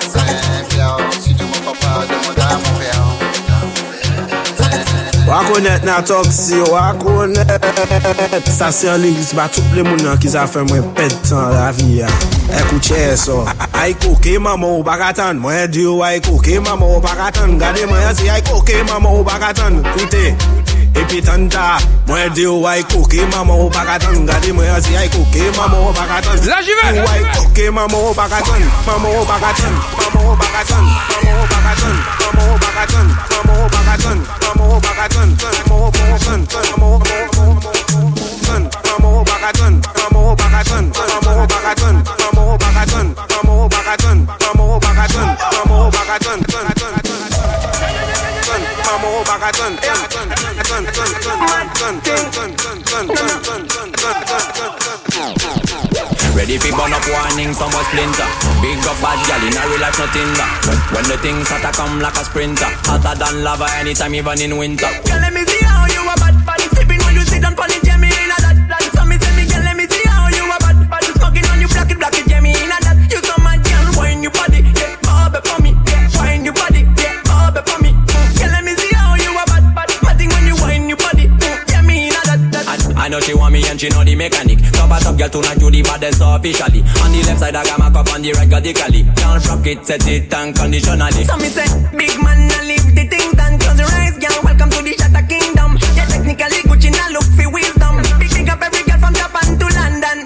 [0.00, 3.27] Saint-Pierre Si tu m'en crois pas, demande à mon père
[5.28, 7.46] Wakonet nan tok si, wakonet.
[8.58, 12.08] Sasyon lingis ba tuple moun nan ki zafen mwen petan la vi ya.
[12.48, 13.44] Ekou che so
[13.76, 18.30] Aiko ke mama ou bakatan Mwen diyo aiko ke mama ou bakatan Gade mwen yasi
[18.32, 20.32] aiko ke mama ou bakatan Koute
[21.00, 25.42] epi tanda Mwen de ou ay koke maman ou pakatan Gade mwen ansi ay koke
[25.56, 26.86] maman ou pakatan La jive!
[26.98, 31.96] Ou ay koke maman ou pakatan Maman ou pakatan Maman ou pakatan Maman ou pakatan
[32.20, 38.40] Maman ou pakatan Maman ou pakatan Maman ou pakatan Maman ou pakatan Maman ou pakatan
[38.78, 44.18] Maman ou pakatan Maman ou pakatan Maman ou pakatan Maman ou pakatan Maman ou pakatan
[44.28, 46.38] Maman ou pakatan Maman ou pakatan
[48.88, 49.76] Mama ou bagatan
[56.32, 58.28] Ready fi burn up warning, some boy splinter.
[58.64, 60.48] Big up bad gal in a real life nothing that
[60.96, 62.64] when, the things hotter come like a sprinter.
[62.88, 64.88] Hotter than lava anytime even in winter.
[65.04, 67.68] Girl, let me see how you a bad bad Sipping when you sit down pon
[83.18, 85.70] know she want me and she know the mechanic Top a top girl tonight you
[85.70, 88.62] the baddest officially On the left side I got my cup on the right got
[88.62, 91.66] the cali Can't rock it, set it unconditionally So me say,
[91.96, 93.58] big man, I leave the things done.
[93.58, 94.38] Close your eyes, girl.
[94.44, 95.78] Welcome to the Shatter Kingdom.
[95.94, 97.94] Yeah, technically Gucci now look for wisdom.
[98.18, 100.18] Big up every girl from Japan to London.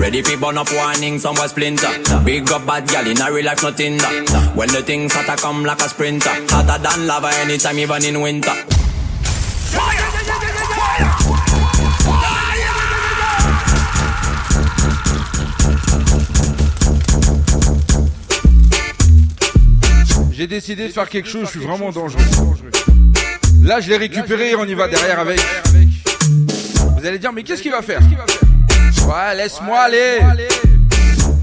[0.00, 1.90] Ready fi burn up warning, some boy splinter
[2.24, 5.64] Big up bad gal in a real life nothing that When the things hotter come
[5.64, 8.77] like a sprinter Hotter than lava anytime even in winter
[20.38, 22.22] J'ai décidé de faire quelque chose, je suis vraiment dangereux.
[23.60, 25.40] Là, je l'ai récupéré on y va derrière avec.
[26.96, 27.98] Vous allez dire, mais qu'est-ce qu'il va faire
[29.08, 30.20] Ouais, laisse-moi aller.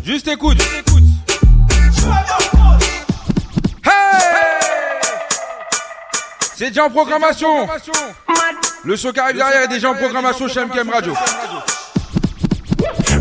[0.02, 0.62] Juste écoute.
[3.84, 3.92] Hey
[6.56, 7.68] C'est déjà en programmation.
[8.86, 11.14] Le son qui arrive derrière est déjà en programmation chez MKM Radio.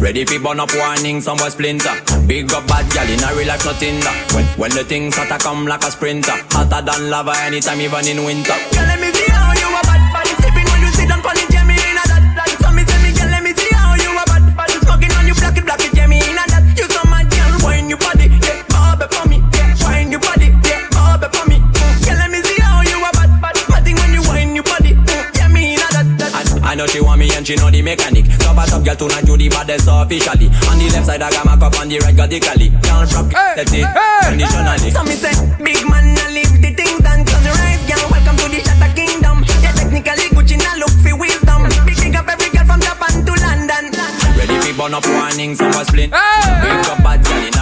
[0.04, 1.96] Ready fi burn up warning, some boy splinter.
[2.28, 4.12] Big up bad gal in a real life, nothing that.
[4.36, 8.20] When, when the things hotter come like a sprinter, hotter than lava anytime, even in
[8.20, 8.52] winter.
[8.52, 11.32] Girl, let me see how you a bad body sipping when you sit down on
[11.40, 12.20] it, yeah, in a that.
[12.36, 15.12] Like, so me tell me, girl, let me see how you a bad body smoking
[15.16, 16.64] on you, black it, black it, jammy in a that.
[16.76, 20.52] You so mad, girl, wine your body, yeah, bob for me, yeah, wine your body,
[20.68, 21.64] yeah, bob for me.
[22.04, 25.00] Girl, let me see how you a bad body, nothing when you wine your body,
[25.32, 26.04] yeah, me in a that.
[26.20, 26.60] that.
[26.60, 28.28] I, I know she want me and she know the mechanic.
[28.44, 30.52] Top a top girl tonight you the baddest officially.
[30.68, 32.68] On the left side I got my cup on the right got the cali.
[32.84, 33.88] Can't drop that's it
[34.28, 34.90] conditionally.
[34.92, 35.32] So me say,
[35.64, 37.24] big man, I live the things done.
[37.24, 38.04] Turn the right, girl.
[38.12, 39.48] Welcome to the Shatter Kingdom.
[39.64, 41.64] Yeah, technically Gucci now look for wisdom.
[41.88, 43.84] Big big up every girl from Japan to London.
[44.36, 46.12] Ready fi burn up warning, some was splint.
[46.12, 47.53] Big up bad girl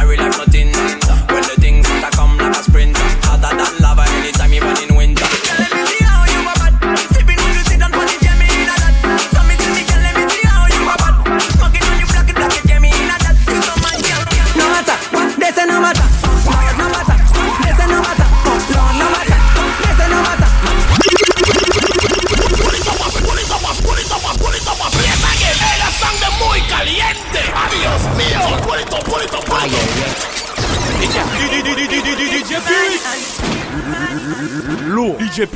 [35.02, 35.16] Lourd.
[35.18, 35.46] DJ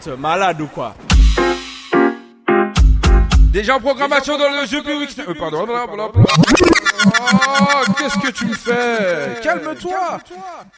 [0.00, 0.94] t'es malade ou quoi?
[3.52, 5.16] Déjà en programmation dans le jeu P-Wix.
[5.18, 5.66] Euh, pardon.
[5.68, 9.40] Oh, qu'est-ce que tu me fais?
[9.42, 10.18] Calme-toi.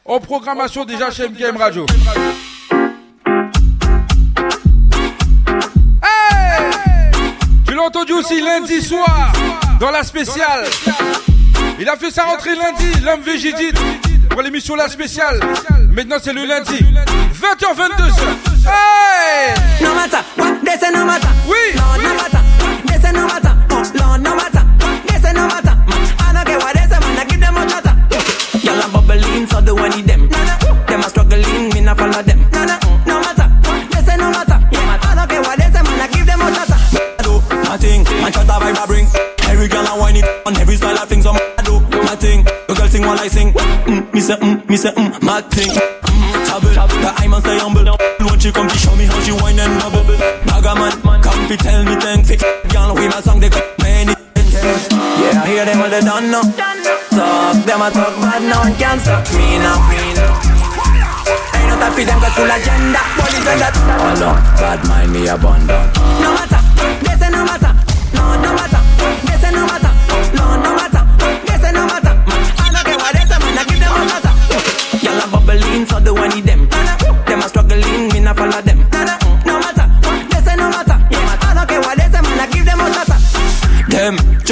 [0.05, 1.87] En programmation déjà chez MGM Radio.
[6.03, 6.71] Hey
[7.67, 9.33] Tu l'as entendu aussi lundi soir
[9.79, 10.65] dans la spéciale.
[11.79, 13.79] Il a fait sa rentrée lundi, l'homme végédite,
[14.33, 15.39] pour l'émission La Spéciale.
[15.91, 16.85] Maintenant c'est le lundi,
[17.35, 18.11] 20h22.
[18.67, 21.29] Hey No matter what they say, no matter.
[21.47, 21.57] Oui.
[21.75, 22.41] Lord, no matter.
[22.87, 23.55] They say no matter.
[23.71, 24.65] Oh, Lord, no matter.
[25.07, 25.77] They say no matter.
[26.19, 27.19] I don't care what they say, man.
[27.19, 27.95] I give them a chatter.
[28.65, 29.93] Y'all a bubbling, so the one
[44.73, 45.69] me say mm, my thing.
[45.69, 47.85] Mm, trouble, the I must stay humble.
[48.25, 50.17] When she come to show me how she whine and bubble.
[50.49, 52.33] Bagger man, come to tell me thanks.
[52.73, 54.17] Girl, we my song they got many.
[54.41, 56.41] Yeah, I hear them all they done now.
[57.13, 59.77] Talk, them a talk bad now and can't stop me now.
[59.93, 63.03] Ain't no time for them got full agenda.
[63.21, 63.77] Police and that.
[63.77, 65.85] Hold on, bad mind me abandon.
[66.25, 66.52] No matter,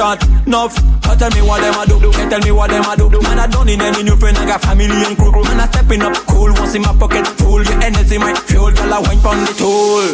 [0.00, 0.74] chat enough.
[1.04, 2.00] But tell me what them a do.
[2.00, 3.10] They tell me what them a do.
[3.20, 4.36] Man, I don't need any new friend.
[4.38, 5.32] I got family and crew.
[5.32, 6.52] Man, I stepping up cool.
[6.54, 7.62] Once in my pocket full.
[7.62, 8.72] Your energy might fuel.
[8.72, 10.08] Girl, I wine pon the tool.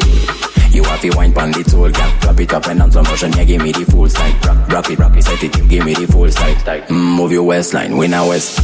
[0.74, 2.12] You have to wine pon the tool, girl.
[2.20, 4.34] Drop it up and on some motion, yeah, give me the full style.
[4.40, 6.54] Drop, drop it, drop it, set it, give me the full style.
[6.90, 8.58] Mm, move your waistline, we now west.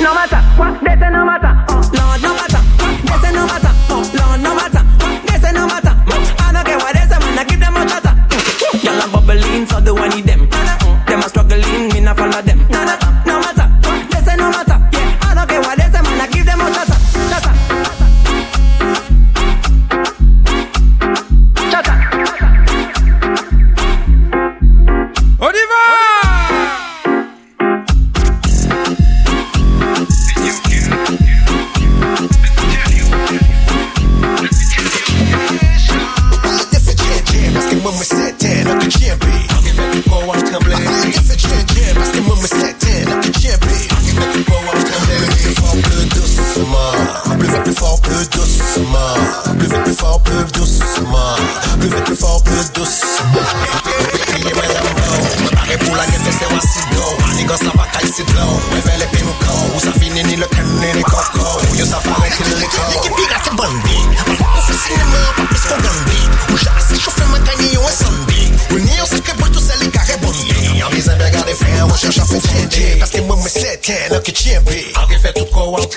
[0.00, 1.52] No matter what they say, no matter.
[1.68, 2.62] Oh, Lord, no matter.
[3.06, 3.65] They say no matter.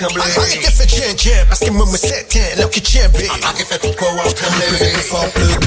[0.00, 0.22] trembler.
[0.36, 3.28] Arrêtez cette chien-chien parce que moi I'm là qui tient bien.
[3.42, 4.56] Arrêtez fait pourquoi on tremble.
[4.68, 5.59] Plus que fort, plus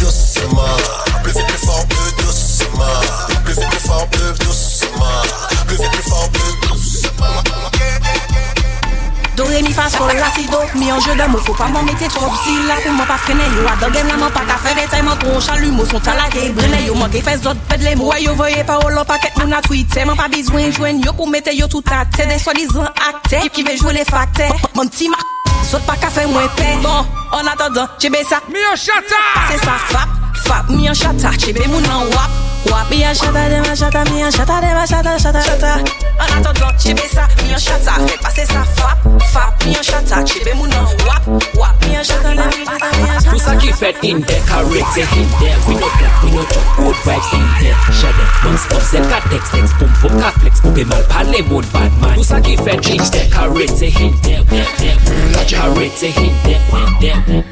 [10.75, 13.45] Mi anje de mou, fò pa mò metye trop zi la pou mò pa frene
[13.53, 16.47] Yo a dogem la mò pa ka fè detay mò tron chalu Mò son talake
[16.57, 19.53] brene yo mò te fes dot pedle Mò yo voye pa o lò paket moun
[19.53, 22.55] a twite Mò pa bizwen jwen yo pou mette yo tout a te De swa
[22.57, 25.21] dizan akte, ki ve jwe le fakte Mò nti ma
[25.69, 27.05] sot pa ka fè mwen pe Bon,
[27.37, 29.21] an atadan, chebe sa Mi an chata,
[29.51, 30.17] se sa fap,
[30.47, 32.42] fap Mi an chata, chebe moun an wap.
[32.69, 35.71] Wapi a shatter them a shatter me a shatter them a chata, chata, chata
[36.19, 38.97] An she be sa, Me a chata pass it sa, fap,
[39.31, 41.23] fap, Me a shatter, she be mounan, wap,
[41.55, 43.29] wap, Me a shatter them a shatter mi a shatter.
[43.31, 45.57] Who's a fet in there, karete in there.
[45.67, 47.77] We no clap, we no chop, good vibes in there.
[47.91, 50.59] Shade, non-stop, zed ka tex, text, pum, pum, ka flex.
[50.61, 52.15] Poupe mal pale, moun bad man.
[52.15, 55.03] Who's a fet in there, karete in there, there, there
[55.43, 56.61] Karete in there,
[57.01, 57.43] there, in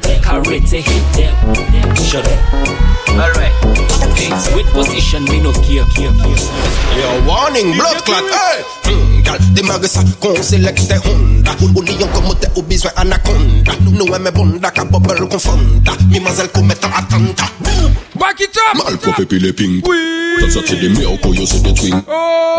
[1.12, 2.38] there, shade
[3.08, 3.41] Alright
[4.62, 5.84] with position, me no care.
[6.96, 8.62] Yo, warning, blood clot, hey!
[8.84, 14.18] Mm, gal, the magasa kon selecte honda Uni yon komote ou bizwe anaconda Nou e
[14.18, 17.48] me bonda ka bobel konfonda Mi mazel kometa atanta
[18.14, 18.76] Back it up!
[18.76, 19.82] Mal kope pepile pink.
[19.82, 20.21] ping Oui
[20.88, 22.02] Meilleurs koyo c'est des twins.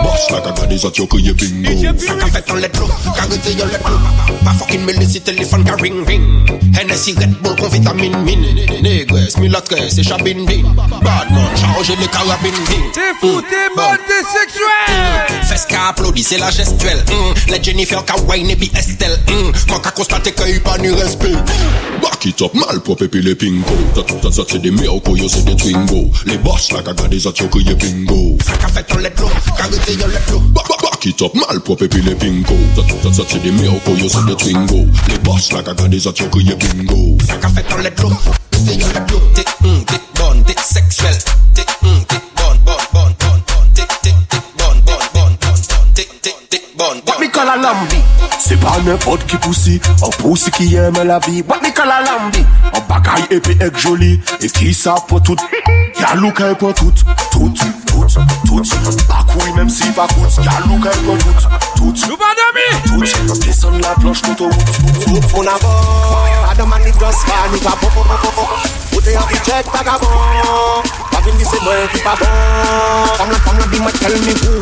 [0.04, 3.52] Boss la caca des autres yo crié bingo Ça qu'a fait en let low, carité
[3.52, 4.00] yo let low
[4.44, 6.22] Pas fucking mêlé si téléphone ka ring ring.
[6.80, 8.82] Hennessy Red Bull con vitamine mine.
[8.82, 10.64] Négresse, milatresse et chabine bin
[11.02, 15.44] Bad man, chargé les carabines bin T'es fou, t'es bon, t'es sexuel.
[15.44, 17.52] Fais ce qu'a applaudi, c'est la gestuelle mm.
[17.52, 19.52] Les Jennifer, ka wine et Estelle mm.
[19.70, 21.34] Quand qu'a constaté qu'il y a pas ni respect.
[22.02, 23.64] Back it up, mal propre puis les pingo.
[25.56, 28.38] Twingo Les boss autres yo ye bingo.
[28.46, 32.16] Sak avèk yon let lo, karite yon let lo Bak it up, malprop epi le
[32.16, 34.84] pinko Zat se de mè ou pou yo se de twingo.
[35.10, 37.18] Le boss la kagade zat yo kriye bingo.
[37.28, 38.12] Sak avèk yon let lo,
[38.52, 41.20] karite yon let lo Te mm, te bon, te seksuel.
[41.56, 45.64] Te mm, te bon, bon, bon, bon, bon Te, te, te bon, bon, bon, bon,
[45.70, 47.12] bon Te, te, te bon, bon.
[47.12, 48.02] Wap mi kala lambi?
[48.44, 52.44] Se pa nepot ki pousi, an pousi ki yeme la vi Wap mi kala lambi?
[52.74, 55.40] An bagay epi ek joli, e ki sa potout
[56.04, 56.92] Gyal lou ka e pou tout,
[57.32, 57.54] tout,
[57.88, 58.08] tout,
[58.44, 58.62] tout
[59.08, 61.48] Bakou mèm si pa kout Gyal lou ka e pou tout,
[61.78, 65.72] tout, tout Desan la planche tout ou tout On a bon,
[66.44, 69.72] pa de mani gros pa Nou pa bon, bon, bon, bon Ote yon ki chek
[69.72, 73.80] taga bon Pa vin di se mwen ki pa bon From lan, fom lan di
[73.80, 74.54] mwen tell me who.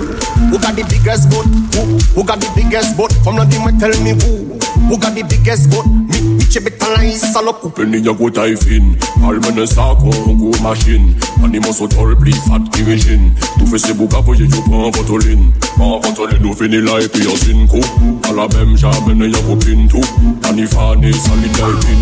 [0.54, 3.18] Who got the biggest boat, who Who got the biggest boat?
[3.24, 4.61] From lan di mwen tell me who.
[4.90, 5.86] Who got the biggest boat?
[5.86, 10.38] Me, me che better line salop Open in your go dive in Palmen sa on
[10.38, 11.16] go machine.
[11.44, 16.00] Animaux so tol pli fat origine Tout fait c'est bouga voye yo pan ventoline Pan
[16.00, 17.82] ventoline ou finna la epi yo sin kou
[18.30, 20.02] A la mem jamen yo go pin tou
[20.42, 22.00] Tani fane salin la epin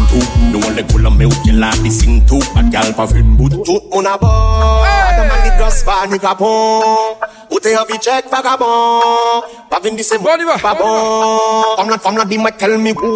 [0.51, 3.23] No one an le kola me ou kye la pisin tou Pat gal pa fin
[3.39, 7.15] bout Tout moun a Adam an the dress pa ni kapon
[7.49, 10.27] Ou te vi check vagabon Pa vin di se mou
[10.61, 13.11] pa bon Fam lan fam lan di mek tell me who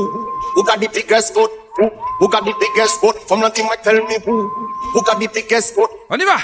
[0.55, 1.89] Who got the biggest boat Who,
[2.19, 4.49] who got the biggest boat From the, me tell me who
[4.93, 6.37] Who got the biggest boat On y va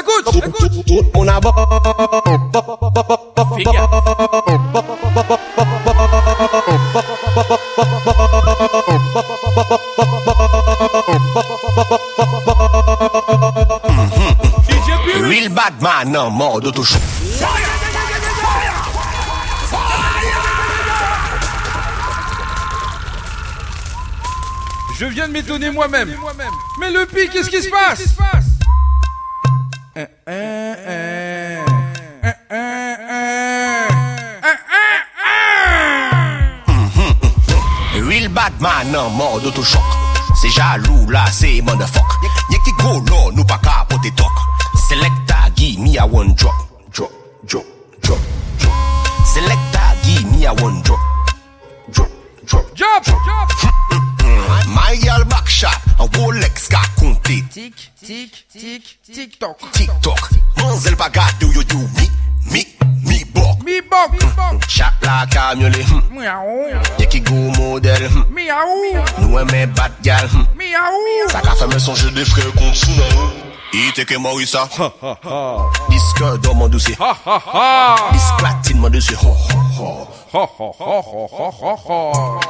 [0.00, 1.40] Écoute, écoute Tout a
[15.28, 17.17] Real bad man en mode auto-show
[24.98, 26.12] Je viens de m'étonner moi-même.
[26.80, 28.02] Mais le pic, qu'est-ce qui se passe
[37.94, 39.80] Real bad man en mode auto-choc.
[40.40, 42.02] C'est jaloux là, c'est motherfuck.
[42.50, 44.32] Y'a qui go là, nous pas capoter talk
[44.88, 46.54] Selecta, give me a one drop
[46.92, 47.12] Drop,
[47.44, 47.64] drop,
[48.02, 48.18] drop,
[48.58, 48.72] drop.
[49.24, 50.98] Selecta, give me a one drop
[51.92, 52.08] Drop,
[52.46, 53.77] drop, drop, drop
[54.68, 60.96] My girl back shot, a Rolex ka compté Tic, tic, tic, tic toc TikTok, Manzel
[60.96, 62.08] pa gade yo yo mi,
[62.50, 62.66] mi,
[63.04, 63.62] mi bok.
[63.64, 64.66] Mi bok, mi bok.
[64.66, 66.68] Chat la kamyole, Miaou
[66.98, 72.10] y'a qui go modèle Miaou Nous aimons bad gal Miaou Ça qu'a fait me songer
[72.10, 73.02] des frères contre Tsunami
[73.72, 74.68] Il était que Morissa.
[75.90, 76.96] Disque dans mon dossier
[78.12, 80.08] Disque platine mon dossier Ho ho ho.
[80.32, 82.40] Ho ho ho ho ho ho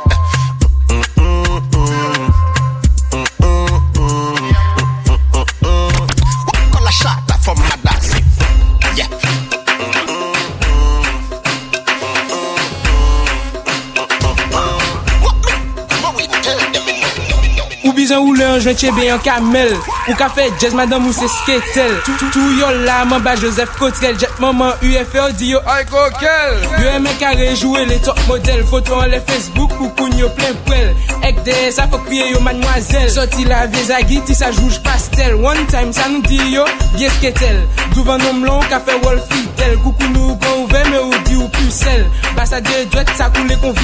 [18.58, 19.72] an jwen chebe yon kamel
[20.08, 21.90] Ou ka fe jazz madame ou se sketel.
[22.32, 26.54] Tou yo la man ba Joseph Cotrel Jet maman UFO di yo ay kokel!
[26.80, 30.56] Yo eme kare rejouwe le top model Foto an le Facebook pou koun yo plen
[30.68, 30.94] prel
[31.28, 33.12] Ek de sa fok kriye yo mademoiselle.
[33.12, 35.36] Soti la vieza giti sa jouj pastel.
[35.44, 36.64] One time sa nou di yo
[36.96, 37.60] vie sketel.
[37.92, 41.47] Douvan nom lon ka fe wol fitel Koukou nou kon ouve me ou di ou
[41.58, 42.06] pucelle
[42.36, 43.74] Basa de dwet sa koule kon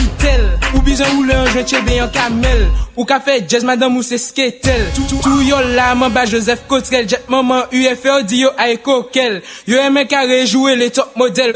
[0.74, 2.64] Ou bizan ou le an jwen chebe an kamel
[2.96, 7.08] Ou ka fe jazz madame ou se sketel Tou yo la man ba Joseph Cotrel
[7.10, 11.54] Jet maman UFO di yo ay kokel Yo eme kare jouer les top modèles,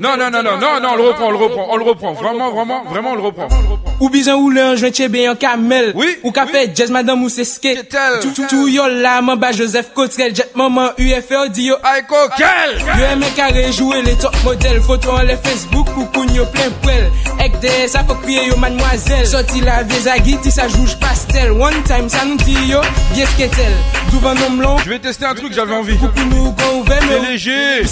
[0.00, 2.12] Non, non, non, non, non, non, on le reprend, on le reprend, on le reprend.
[2.12, 3.48] Vraiment, vraiment, vraiment, on le reprend.
[4.00, 5.92] Ou bizan ou le anjwen chebe yon kamel.
[5.94, 9.92] Oui, Ou ka fe jazz madame ou se ske Toutou yon la, man ba Joseph
[9.94, 11.78] Cotrel Jet maman UFO di yo.
[11.92, 15.91] Aiko kel Yo eme kare, joue le top model Foto an le Facebook.
[15.96, 17.10] Ou koun yo plein poel
[17.42, 19.26] Ek de sa faut kriye yo mademoiselle.
[19.26, 21.50] Sorti la vie zagi ti sa jouge pastel.
[21.52, 22.80] One time sa nou di yo
[23.14, 23.72] Vies ketel
[24.12, 25.96] Douvan nom long Je vais tester un truc, j'avais envie.
[25.98, 27.82] Coucou nous gon ouve C'est léger.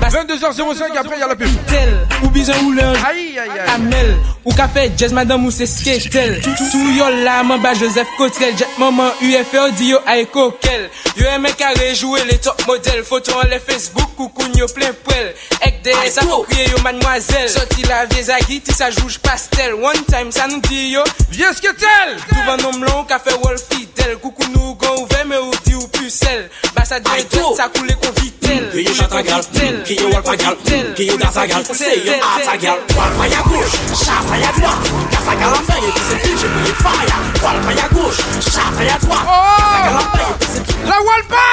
[0.00, 2.06] 22h05, après il y a la tel.
[2.24, 3.60] Ou bizan ou le Aïe aïe aïe.
[3.74, 4.16] Amel.
[4.44, 8.56] Ou ka fe jazz madame ou se skatel Tou- yo la man ba Joseph Cotrell
[8.56, 13.04] Jet maman UFO di yo aiko kel Yo eme kare jouer les top modèles.
[13.04, 15.34] Photo en le Facebook ou koun yo plein poel
[15.66, 16.80] Ek de sa faut kriye yo
[17.30, 19.74] mademoiselle Sorti la vie zagi ti sa jouge pastel.
[19.74, 21.04] One time sa nou di yo.
[21.30, 25.50] Vies ketel Douvan nom long ka fe wol fidèle Coucou nou gon ouve me ou
[25.64, 29.42] di ou pucelle Ba sa dwe dwe sa koule kon vitel yo chata gal,
[29.86, 30.56] yo walpa gal,
[30.98, 34.90] yo gaza gal, se yo ata gal Walpa ya gauche, chata ya droite.
[35.12, 37.16] Gaza gal an paye, pi se pinche, pi ye fire.
[37.44, 39.22] Walpa ya gauche, chata ya droite.
[39.58, 41.44] Gaza gal an paye, pi se pinche La walpa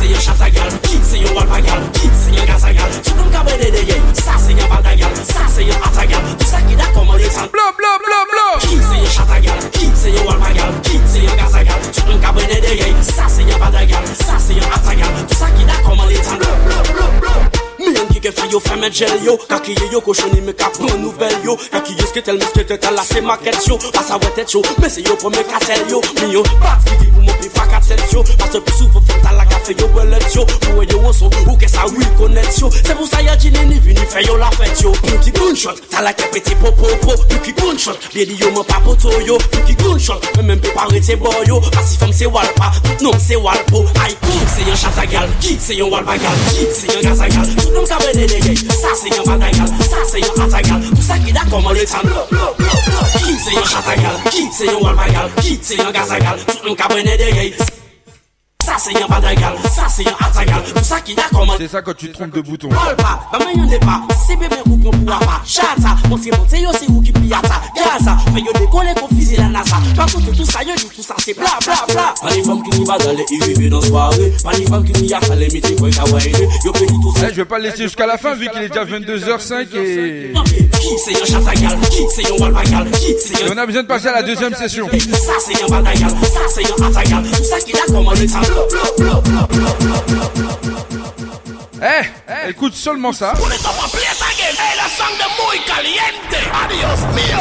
[0.00, 0.70] se yo chata gal,
[1.08, 4.36] se yo walpa gal, se yo gaza gal Tout nom ka bede de ye, sa
[4.38, 7.30] se yo bada gal, sa se yo ata gal Tout sa ki da koman le
[7.30, 9.60] san Blo blo blo blo se yo chata gal,
[9.94, 10.72] se yo walpa gal,
[11.06, 14.04] se yo gaza gal Tout nom ka bede de ye, sa se yo bada gal,
[14.16, 17.61] sa se yo ataya Tout sa ki da koman li tan Blop, blop, blop, blop
[17.82, 20.68] Mi an ki ke fè yo fè mè djel yo Kakiye yo koshoni me ka
[20.76, 24.62] pran nouvel yo Kakiye sketel me sketel la se maket yo Pasa wè tèt yo,
[24.78, 27.80] mè se yo pou me katel yo Mi bat ki di pou mou pi faka
[27.82, 30.78] tèt yo Pase pou sou fè fè ta la kafe yo wè let yo Pou
[30.78, 33.80] wè yo wonson, ou ke sa wè konet yo Se pou sa ya jine ni
[33.82, 36.92] vini fè yo la fèt yo Pou ki gunshot, ta la ke peti po po
[37.02, 40.46] po Pou ki gunshot, lè di yo mè pa poto yo Pou ki gunshot, mè
[40.52, 44.14] mè mpe pare te bo yo Pasi fèm se walpa, tout non se walpo Ay
[44.22, 47.71] koum se yon chata gal, ki se yon walpa gal Ki se yon gaza gal
[47.72, 51.32] Nou mka bene degey Sa se yon batangal, sa se yon atangal Tout sa ki
[51.32, 52.04] da koman le tan.
[53.18, 56.42] Ki se yon chatangal, ki se yon walmangal Ki se yon gazagal.
[56.46, 57.54] Tout mka bene degey
[58.62, 61.14] de ye Sa se yon bada gal, sa se yon ata gal Tout sa ki
[61.14, 62.68] da koman C'est ça quand tu trompes de bouton.
[62.68, 62.72] Ou
[65.44, 67.02] Chata, yo ou
[67.32, 68.52] Gaza, yo
[69.38, 69.76] la nasa.
[69.96, 72.14] Pas kote tout sa yo di tout sa se bla bla bla.
[72.20, 75.02] Pas les femmes qui n'y va dans les IVV dans soirée Pas les femmes qui
[75.02, 76.32] n'y a pas les métiers quoi kawaii
[76.64, 78.62] Yo pe di tout sa Eh, je vais pas laisser jusqu'à la fin vu qu'il
[78.62, 80.32] est déjà 22h05 et...
[80.82, 81.54] Qui c'est qui c'est
[81.90, 84.88] Qui c'est on a besoin de passer à la deuxième session.
[84.90, 87.92] Ça c'est gal, ça c'est Tout
[88.68, 90.22] blo blo blo blo
[91.82, 93.32] Eh, écoute seulement ça.
[93.34, 93.40] Hey,
[94.76, 96.36] la de muy caliente.
[96.52, 97.40] Adios mío.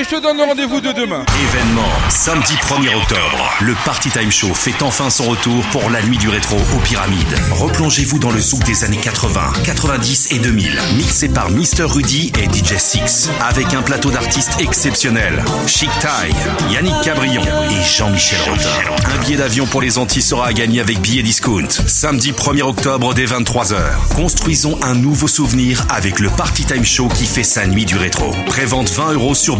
[0.00, 1.24] Et je te donne rendez-vous de demain.
[1.52, 6.16] Événement, samedi 1er octobre, le Party Time Show fait enfin son retour pour la nuit
[6.16, 7.34] du rétro aux pyramides.
[7.50, 11.82] Replongez-vous dans le souk des années 80, 90 et 2000, mixé par Mr.
[11.84, 15.44] Rudy et DJ Six, avec un plateau d'artistes exceptionnels.
[15.66, 16.30] Chic Tai,
[16.72, 18.70] Yannick Cabrion et Jean-Michel Rotin.
[19.04, 21.68] Un billet d'avion pour les Antilles sera à gagner avec billet discount.
[21.86, 23.76] Samedi 1er octobre dès 23h.
[24.14, 28.34] Construisons un nouveau souvenir avec le Party Time Show qui fait sa nuit du rétro.
[28.46, 29.56] Prévente 20 euros sur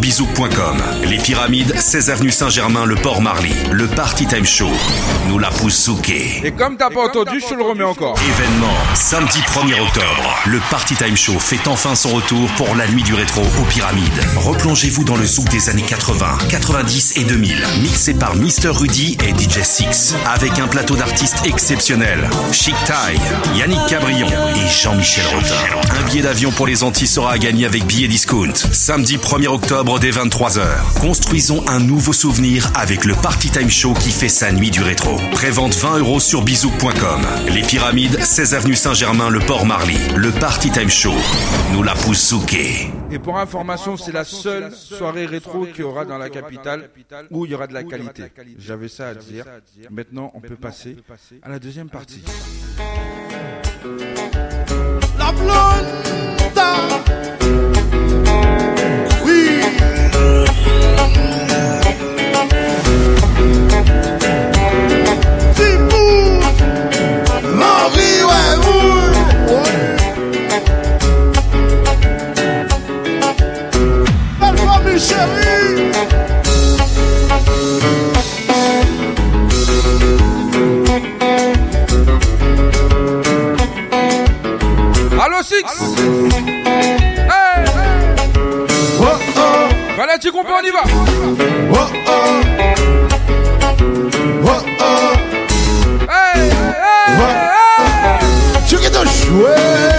[1.03, 3.53] Les pyramides, 16 avenue Saint-Germain, le Port Marly.
[3.71, 4.69] Le Party Time Show.
[5.27, 6.41] Nous la poussouqué.
[6.43, 8.17] Et comme t'as pas entendu, je te le remets encore.
[8.17, 10.35] Événement, samedi 1er octobre.
[10.47, 14.21] Le Party Time Show fait enfin son retour pour la nuit du rétro aux pyramides.
[14.37, 18.69] Replongez-vous dans le souk des années 80, 90 et 2000, mixé par Mr.
[18.69, 22.29] Rudy et DJ Six, avec un plateau d'artistes exceptionnels.
[22.51, 23.15] Chic Tai,
[23.57, 25.99] Yannick Cabrion et Jean-Michel Rotin.
[25.99, 28.53] Un billet d'avion pour les Antilles sera à gagner avec billet discount.
[28.71, 30.99] Samedi 1er octobre dès 23h.
[30.99, 35.15] Construisons un nouveau souvenir avec le Party Time Show qui fait sa nuit du rétro.
[35.31, 37.21] Prévente 20 euros sur bisouk.com.
[37.49, 39.97] Les pyramides, 16 avenue Saint-Germain, le Port Marly.
[40.15, 41.15] Le Party Time Show.
[41.73, 42.91] Nous la poussouqué.
[43.09, 46.89] Et pour information, c'est la seule soirée rétro qu'il y aura dans la capitale
[47.31, 48.25] où il y aura de la qualité.
[48.59, 49.45] J'avais ça à dire.
[49.89, 50.97] Maintenant, on peut passer
[51.41, 52.21] à la deuxième partie.
[55.17, 55.31] La.
[85.41, 85.63] Allo Six.
[87.27, 87.65] Hey
[89.95, 90.83] Voilà, tu comprends, on y va.
[96.09, 98.19] Hey, hey, hey.
[98.69, 99.90] Tu es jouer.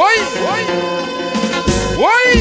[0.00, 0.16] Oi!
[0.48, 0.62] Oi!
[1.98, 2.39] Oi!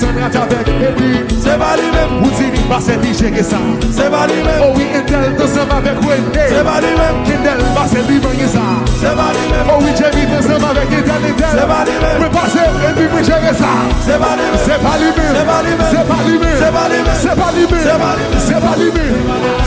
[0.00, 3.58] Mizan Rajavek, Ebi, se va li men Mouzini, basen di cheke sa,
[3.92, 8.06] se va li men Owi Endel, dansan avek Wende, se va li men Kendel, basen
[8.08, 8.64] li manye sa,
[8.96, 12.32] se va li men Owi Jerry, dansan avek Endel, Endel, se va li men Mwen
[12.32, 13.72] pase, Ebi mwen cheke sa,
[14.06, 16.36] se va li men Se va li men, se va li men, se va li
[16.40, 19.10] men Se va li men, se va li men, se va li men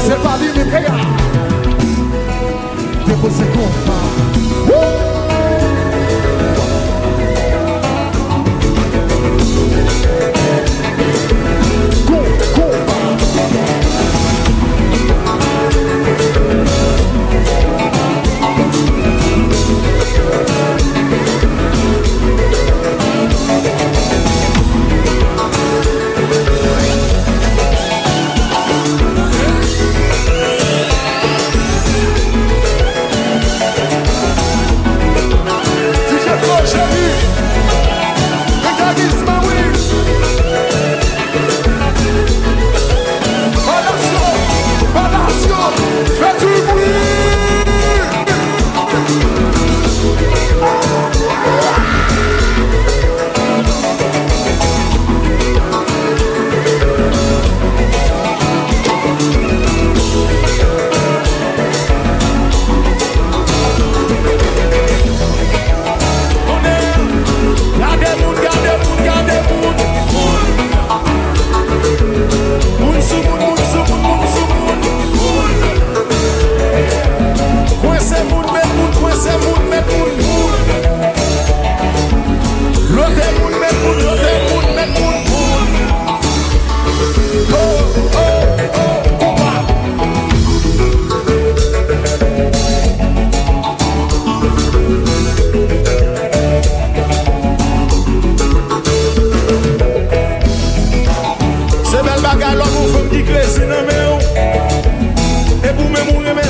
[0.07, 0.95] Se va li men, eya
[3.05, 4.43] Depo se konfa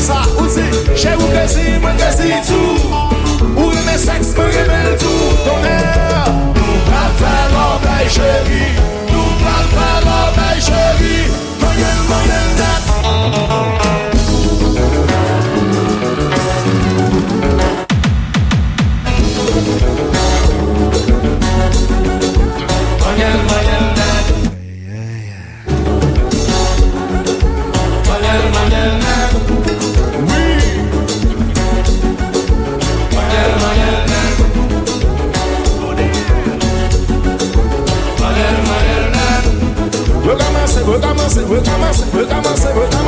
[0.03, 3.11] sa ou di Che ou kresi, mwen kresi tou.
[3.55, 5.77] Ou reme seks, mwen reme l'tou Tonè,
[6.57, 8.92] nou pa fè l'anbay chèri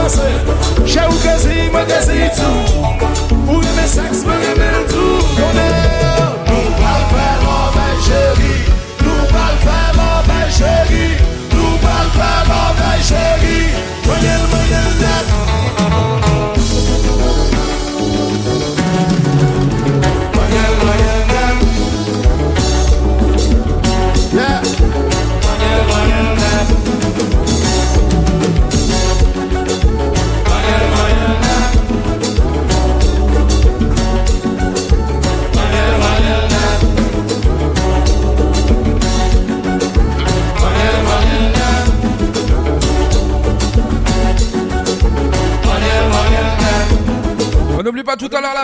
[0.05, 0.21] pase
[0.85, 2.85] Che ou gezi, mwen gezi tou
[3.47, 6.14] Ou reme seks, mwen reme tou Konen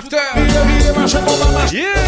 [0.03, 0.17] After.
[1.77, 2.00] Yeah.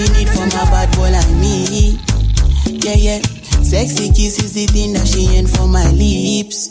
[0.00, 1.98] She need from a bad boy like me.
[2.66, 3.20] Yeah, yeah.
[3.60, 6.70] Sexy kiss is the thing that she ain't for my lips.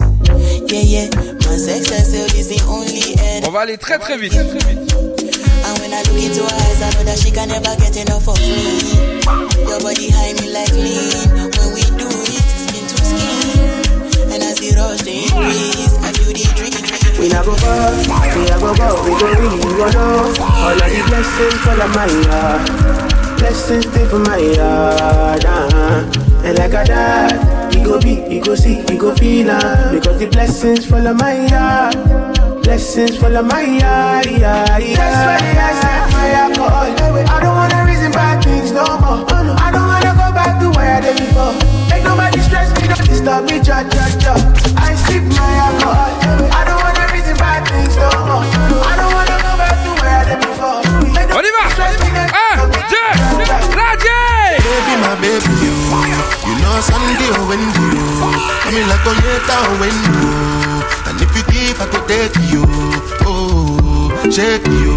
[0.66, 1.08] Yeah, yeah.
[1.46, 3.46] My sex herself is the only end.
[3.46, 4.34] On va aller très très vite.
[4.34, 8.28] And when I look into her eyes, I know that she can never get enough
[8.28, 8.98] of me.
[9.68, 11.30] Your body high me like lean.
[11.54, 14.34] When we do it, skin to skin.
[14.34, 17.00] And as the rush they increase, I feel the drink.
[17.20, 20.90] We not go far, we go go, we go read, we go know All of
[20.90, 23.09] the blessings fall on my yard
[23.40, 26.44] Blessings stay for my yard, uh-huh.
[26.44, 30.20] And like a dad, we go be, we go see, we go feel uh, Because
[30.20, 31.96] the blessings fall on my yard
[32.64, 34.96] Blessings fall on my yard, yeah, yeah.
[34.96, 39.26] That's why I set my alcohol I don't wanna reason bad things no more.
[39.32, 41.54] I don't wanna go back to where I did before.
[41.90, 44.34] Make nobody stress me, don't disturb me, ja, ja, ja.
[44.78, 46.12] I sip my alcohol.
[46.52, 46.69] I
[55.20, 55.76] Baby, you
[56.48, 58.08] You know Sunday Wendy, you?
[58.64, 60.16] Come in like Onyeta or Wendy,
[61.12, 62.64] And if you give, I could take you.
[63.28, 63.76] Oh,
[64.32, 64.96] shake you.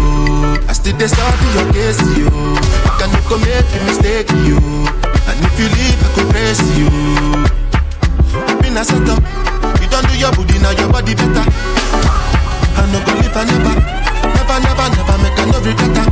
[0.67, 2.31] I still study your case, you.
[2.87, 4.59] I cannot go make a mistake, you.
[5.27, 6.87] And if you leave, I could praise you.
[8.47, 9.21] I've Been a set up
[9.83, 11.43] You don't do your booty, now your body better.
[11.43, 13.75] I no go live, I never
[14.39, 16.03] Never, never, never make a no.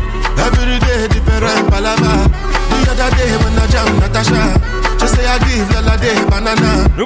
[0.42, 4.42] Every day different palava The other day when I jam Natasha
[5.00, 7.06] Just say I give y'all a day banana Oui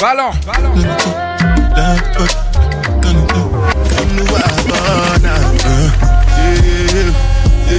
[0.00, 1.27] Ballon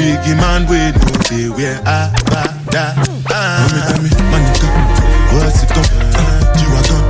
[0.00, 2.96] Biggie man, we know they wear a bada.
[3.28, 4.68] Tell me, tell me, my nigga,
[5.36, 5.84] what's it come?
[6.16, 7.00] Ah, uh, G-Wagon,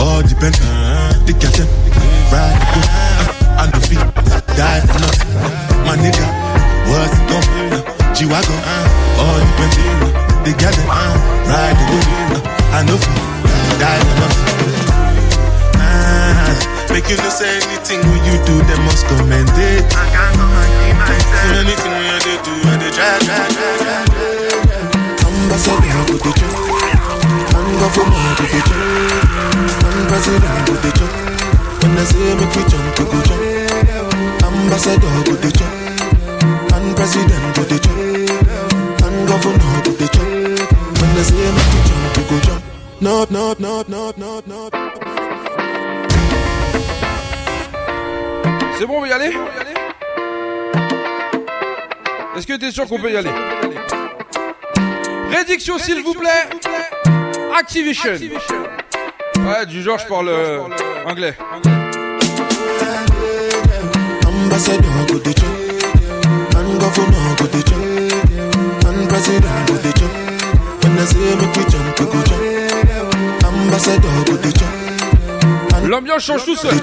[0.00, 0.56] all depend.
[0.56, 1.68] The ah, captain,
[2.32, 4.00] ride the boat, ah, and the feet,
[4.56, 5.36] die for nothing.
[5.84, 6.24] My nigga,
[6.88, 7.44] what's it come?
[7.76, 8.58] Uh, G-Wagon,
[9.20, 9.76] all depend.
[10.40, 12.40] The captain, ride the boat,
[12.72, 13.20] and the feet,
[13.76, 14.16] die for.
[15.76, 19.84] Ah, Make you no say anything when you do, they must commend it.
[19.92, 21.52] I can't go and keep myself.
[21.52, 22.19] So anything when
[25.24, 26.52] Ambassador go the chop,
[27.56, 28.80] and governor go the chop,
[29.88, 31.12] and president go the chop.
[31.80, 33.42] When I say make we jump, we go jump.
[34.44, 35.72] Ambassador go the chop,
[36.76, 37.96] and president go the chop,
[39.06, 40.28] and governor go the chop.
[41.00, 42.62] When I say make we jump, we go jump.
[43.00, 44.70] No, no, no, no, no, no.
[48.78, 49.32] C'est bon, on peut y aller
[52.40, 53.28] Est-ce que t'es sûr qu'on peut y aller
[55.30, 56.48] Rédiction, s'il vous plaît.
[57.54, 58.12] Activation.
[59.40, 60.60] Ouais, du genre, je parle euh,
[61.04, 61.36] anglais.
[74.40, 76.80] The chop, L'ambiance change tout seul.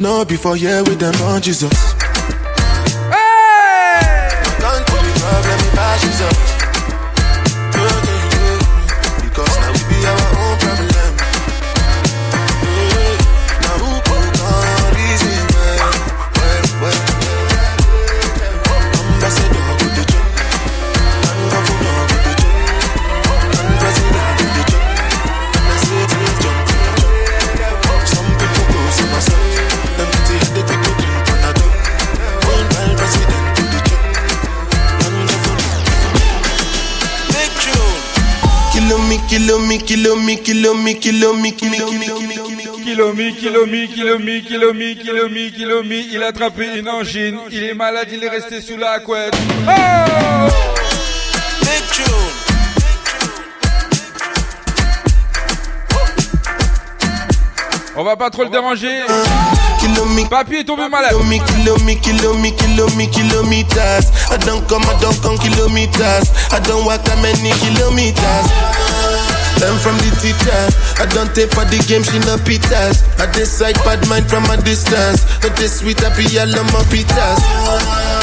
[0.00, 1.97] No before yeah with them on Jesus.
[39.48, 39.58] Kilo
[46.12, 49.32] il a attrapé une angine, il est malade, il est resté sous la couette.
[49.66, 49.70] Oh.
[57.96, 59.00] On va pas trop le déranger.
[60.28, 61.12] Papy est tombé malade.
[61.12, 64.10] Kilo me, kilo me, kilo me, kilo me, kilometers.
[64.30, 66.30] I don't come, I don't come kilometers.
[66.52, 68.67] I don't walk that many kilometers.
[69.60, 70.62] Learn from the teacher.
[71.02, 73.02] I don't take for the game, she no pitas.
[73.18, 75.24] I decide bad mind from a distance.
[75.40, 78.17] But this sweet happy yellow my pitas.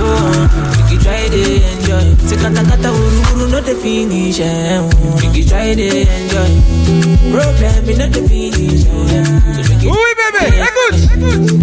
[0.00, 0.48] Show on.
[0.80, 1.40] Make you try to
[1.70, 2.04] enjoy.
[2.24, 4.40] Say kata kata uru uru no the finish.
[4.40, 4.80] eh.
[5.20, 6.50] Make you try to enjoy.
[7.32, 8.84] Problem in all the finish.
[8.88, 8.88] eh.
[8.88, 10.98] So make you Oui, bébé, écoute.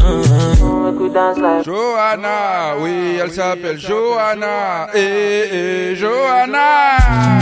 [0.06, 1.64] Uh-huh.
[1.66, 4.88] Johanna, oui, elle s'appelle Johanna.
[4.94, 7.40] Eh, eh, Johanna.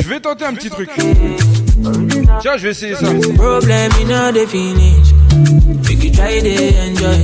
[0.00, 0.90] Je vais tenter un petit truc.
[2.40, 3.06] Tiens, je vais essayer ça.
[6.18, 6.50] try to
[6.84, 7.18] enjoy.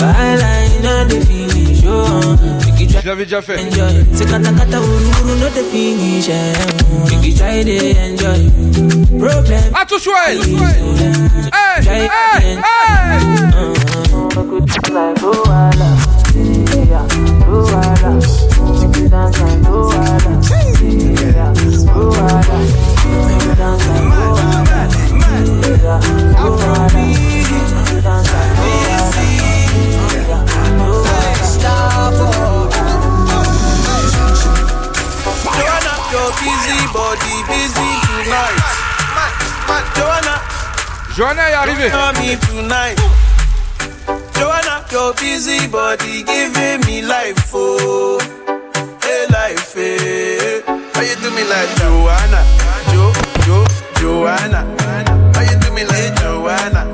[0.00, 1.84] Byline, not the finish.
[1.84, 3.12] Oh, make you try to
[3.60, 3.94] enjoy.
[4.16, 6.28] Sekata kata ururu, not the finish.
[6.28, 6.56] Eh.
[7.10, 7.76] Make you try to
[8.08, 8.40] enjoy.
[9.20, 9.74] Problem.
[9.76, 10.40] A tu Hey.
[11.52, 12.58] Hey, hey, hey.
[25.88, 27.37] Yeah.
[36.68, 38.60] Busy body busy tonight.
[39.96, 40.34] Joanna,
[41.16, 41.90] Johanna est arrivée.
[41.90, 42.96] Joanna, me tonight.
[44.34, 48.18] Joanna, your busy body giving me life, oh,
[49.02, 50.62] hey life, hey.
[50.94, 52.44] How you do me like Joanna,
[52.92, 53.12] Jo,
[53.46, 53.64] Jo,
[54.00, 54.64] Joanna?
[55.34, 56.84] How you do me like eh, Joanna,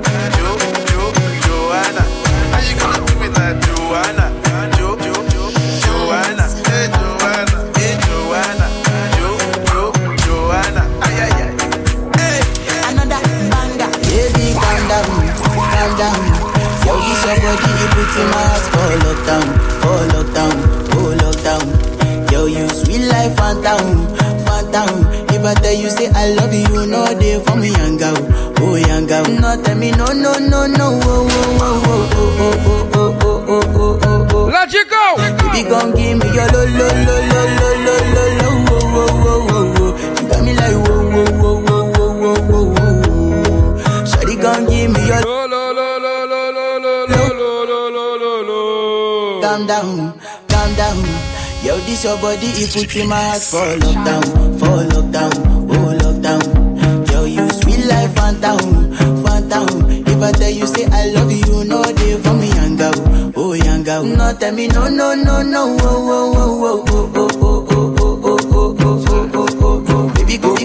[52.05, 55.33] This your body, it put in my heart for lockdown, for lockdown,
[55.73, 57.11] oh lockdown.
[57.11, 58.93] Yo, you sweet life, phantom,
[59.25, 59.89] phantom.
[60.07, 62.93] If I tell you say I love you, no day for me, young girl,
[63.37, 64.03] oh young girl.
[64.05, 68.21] No tell me no, no, no, no, oh, oh, oh, oh, oh, oh, oh, oh,
[68.23, 70.13] oh, oh, oh, oh, oh, oh, oh.
[70.15, 70.63] Baby, go, go,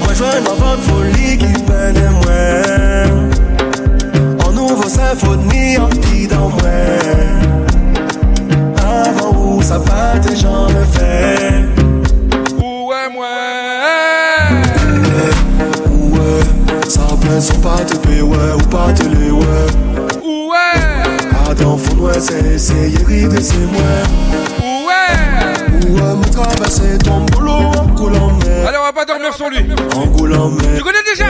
[0.00, 2.42] Moi je veux une enfant de folie qui peine et moi
[4.44, 7.25] En nouveau symphonie en petit dans moi
[9.66, 11.64] ça va tes gens me fait
[12.56, 13.26] Ouais, moi?
[15.90, 17.00] Ouais, ça
[17.40, 19.66] son pas te payer ouais ou pas te les ouais
[20.22, 21.50] Ouais.
[21.50, 23.82] Adam fond ouais c'est essayer rider c'est moi
[24.60, 25.90] Ouais.
[25.90, 29.66] Ouais, me traverser ton boulot en coulant mer Allez, on va pas dormir sur lui.
[29.96, 31.26] En coulant mer Tu connais déjà?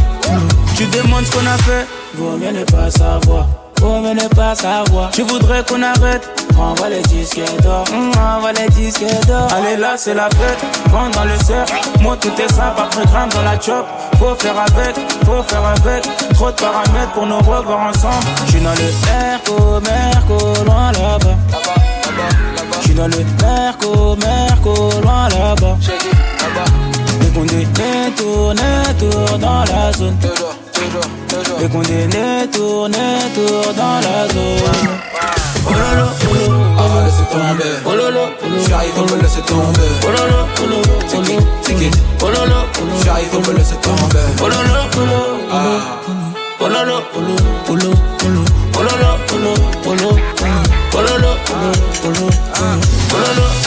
[0.81, 1.85] Tu demandes ce qu'on a fait,
[2.15, 3.45] vaut mieux ne pas savoir.
[3.79, 5.11] Vaut mieux ne pas savoir.
[5.11, 6.27] Tu voudrais qu'on arrête,
[6.57, 9.47] Envoie les disques d'or, mm, envoie les disques d'or.
[9.53, 10.57] Allez là, c'est la fête,
[10.91, 11.75] prends dans le cercle.
[12.01, 13.85] Moi, tout est simple, après grimpe dans la chop.
[14.17, 16.33] Faut faire avec, faut faire avec.
[16.33, 18.25] Trop de paramètres pour nous revoir ensemble.
[18.47, 21.37] J'suis dans le Merco, Merco, loin là-bas.
[22.81, 25.77] J'suis dans le Merco, Merco, loin là-bas.
[27.21, 27.67] Les condés
[28.17, 28.55] tournent,
[28.97, 30.17] tournent dans la zone.
[31.61, 32.07] Les condés
[32.51, 32.91] tournent,
[33.35, 34.97] tournent dans la zone.
[35.63, 37.73] Oh lolo, oh ah, laissez tomber.
[37.85, 39.09] Oh lolo, oh j'arrive, on me
[39.45, 39.91] tomber.
[40.03, 40.65] Oh lolo, oh
[41.07, 41.95] take it, take it.
[42.19, 44.25] Oh lolo, oh j'arrive, on me tomber.
[44.41, 45.05] Oh lolo, oh
[46.61, 47.37] oh lolo, oh lolo,
[47.69, 47.93] oh lolo,
[48.23, 48.31] oh
[48.81, 49.53] lolo, oh lolo,
[49.85, 50.17] oh lolo,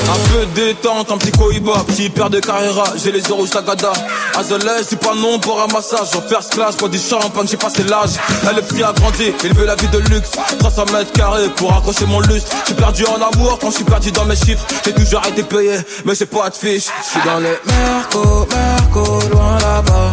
[0.07, 3.93] Un peu détente, un petit cohiba, petit père de carrera, j'ai les euros Sagada.
[4.37, 7.83] Azelais, c'est pas non pour un massage, en first class, pour du champagne, j'ai passé
[7.85, 8.11] l'âge.
[8.45, 10.33] Là, le petit a grandi, il veut la vie de luxe.
[10.59, 12.51] 300 mètres carrés pour accrocher mon lustre.
[12.65, 14.65] J'suis perdu en amour quand j'suis perdu dans mes chiffres.
[14.85, 16.89] J'ai toujours été payé, mais j'ai pas de fiche.
[17.09, 20.13] J'suis dans le Merco, Merco, loin là-bas.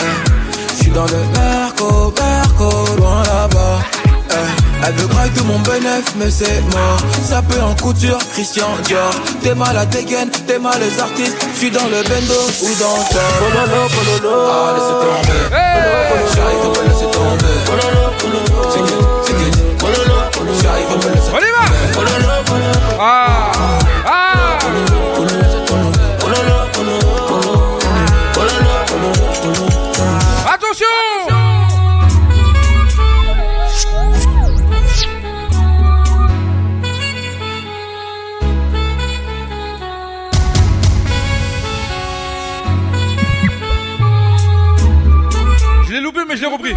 [0.00, 0.76] Eh.
[0.78, 4.03] J'suis dans le Merco, Merco, loin là-bas.
[4.86, 6.98] Elle veut graille de mon bénéf, mais c'est mort.
[7.22, 9.10] Ça peut en couture, Christian Dior.
[9.42, 11.36] T'es mal à dégaine, t'es mal les artistes.
[11.56, 14.36] J'suis dans le bendo ou dans le Pololo, pololo.
[14.50, 15.40] Ah, laissez tomber.
[16.34, 17.56] J'arrive, on me laisser tomber.
[17.64, 18.70] Pololo, pololo.
[18.70, 19.46] C'est que, c'est que.
[19.78, 20.58] Pololo, pololo.
[20.62, 22.96] J'arrive, on me laisser On y va Pololo, pololo.
[23.00, 23.43] Ah
[46.16, 46.72] Mais je l'ai repris.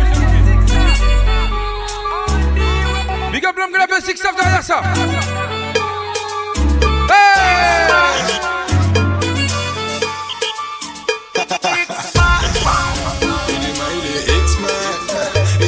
[3.32, 4.82] Big up l'homme que la Six Staff derrière ça.
[7.10, 7.48] Hey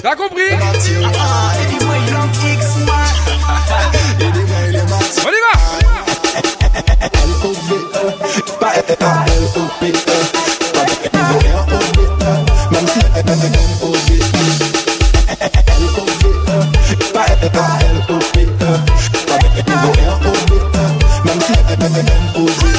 [0.02, 0.42] T'as compris
[5.26, 5.42] On y
[9.92, 10.06] va
[22.40, 22.79] over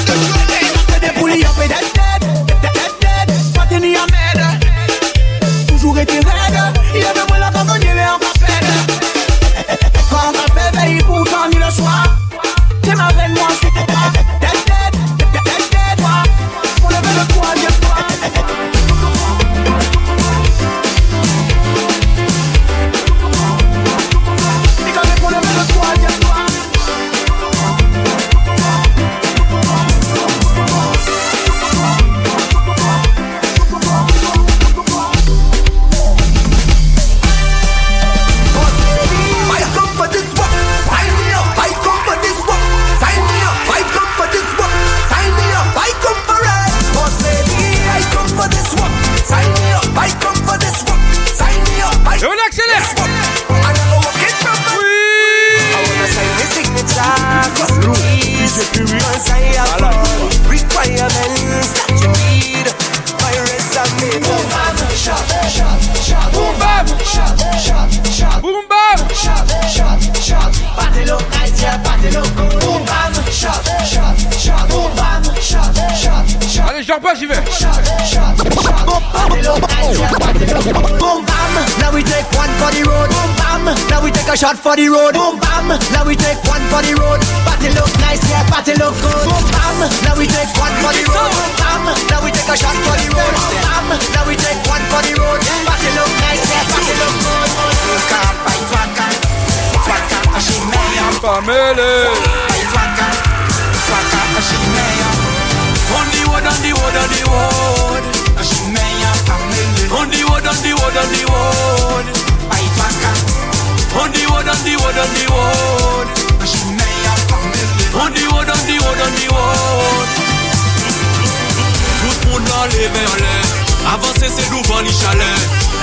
[124.21, 125.29] se se nou van li chale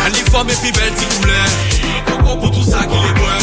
[0.06, 1.40] Uniforme epi bel ti koule
[2.10, 3.38] Koko pou tout sa ki bwe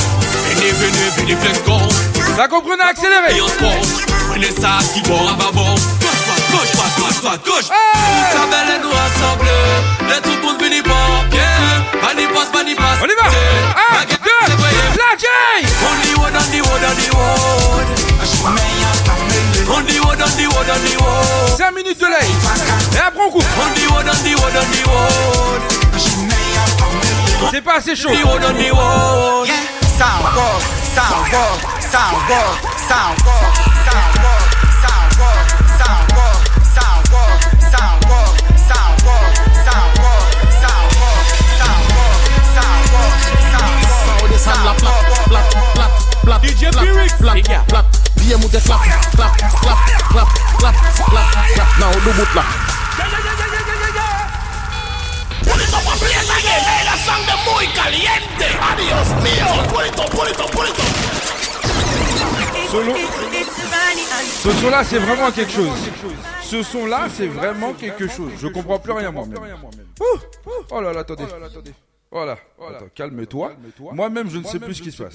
[0.46, 1.88] Vene vene vene flek kon
[2.36, 2.46] Sa
[2.90, 3.54] akselere Yon
[4.60, 7.70] sa ki bon a Gauche gauche pat, gauche pat, gauche!
[8.30, 9.54] Sa bel nou asemble
[10.10, 11.14] Le tout moun vini pas
[13.02, 13.26] On y va.
[13.26, 14.30] 1, 2,
[14.96, 15.26] la J.
[15.82, 15.96] On
[18.60, 19.23] on
[19.66, 21.58] on the road, on the road, on the road.
[21.58, 22.28] 5 minutes de lait.
[22.94, 23.44] Et après on coupe.
[23.58, 25.62] On the road, on the road, on the road.
[27.50, 28.10] C'est pas assez chaud.
[28.10, 29.48] On the road, on the road.
[44.24, 44.90] Now this hand la plat,
[45.28, 45.90] plat, plat,
[46.22, 47.12] plat, DJ plat, Pyrex.
[47.68, 47.84] plat,
[50.10, 50.28] clap,
[50.58, 50.74] clap,
[51.10, 51.68] clap.
[51.78, 52.44] Now do bout là.
[64.42, 64.50] Ce
[64.84, 65.78] c'est vraiment quelque chose.
[66.42, 68.32] Ce son-là, c'est vraiment quelque chose.
[68.40, 69.38] Je comprends plus rien moi-même.
[70.70, 71.24] Oh là là, attendez.
[72.10, 72.36] Voilà.
[72.94, 73.52] Calme-toi.
[73.92, 75.14] Moi-même, je ne sais plus ce qui se passe.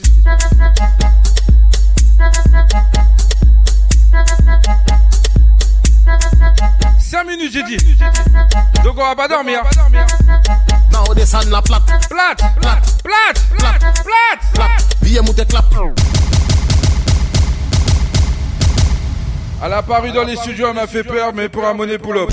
[7.00, 7.78] 5 minutes, j'ai dit.
[8.84, 9.64] Donc on va pas dormir.
[10.92, 11.84] Non, descend la plate.
[12.10, 13.94] Plate, plate, plate, plate,
[14.54, 14.90] plate.
[19.62, 22.30] Elle a paru dans les studios, elle m'a fait peur, mais pour un monnaie pull-up.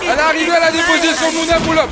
[0.00, 1.82] Elle est arrivée, elle a déposé son monnaie.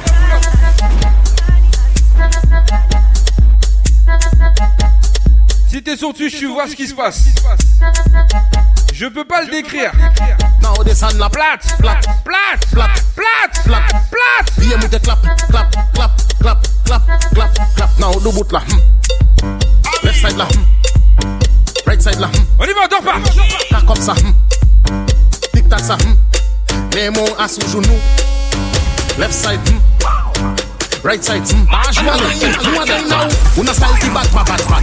[5.69, 7.25] Si t'es sur Twitch, tu vois ce qui se passe.
[8.93, 9.93] Je peux pas le décrire.
[10.63, 13.83] Now hand la Plate, plat, plate, plat, plate, plat.
[14.11, 14.59] plate.
[14.59, 15.19] Bien mouté clap,
[15.51, 16.11] clap, clap,
[16.41, 17.03] clap, clap,
[17.35, 17.91] clap, clap.
[17.99, 18.61] Now do bout là.
[18.61, 19.59] hmm.
[20.03, 20.47] Left side là.
[20.47, 21.39] hmm.
[21.87, 22.29] Right side là.
[22.29, 22.47] hmm.
[22.59, 23.21] On y va, dors pas.
[23.71, 24.15] Tac comme ça.
[24.15, 25.07] hmm.
[25.53, 25.97] Tic tac ça.
[25.97, 26.17] hmm.
[26.95, 27.99] Les mots à sous genou.
[29.19, 29.61] Left side.
[31.07, 31.87] Right side, mm, man.
[31.95, 33.31] You are them now.
[33.55, 34.83] Una style the bad, bad, bad.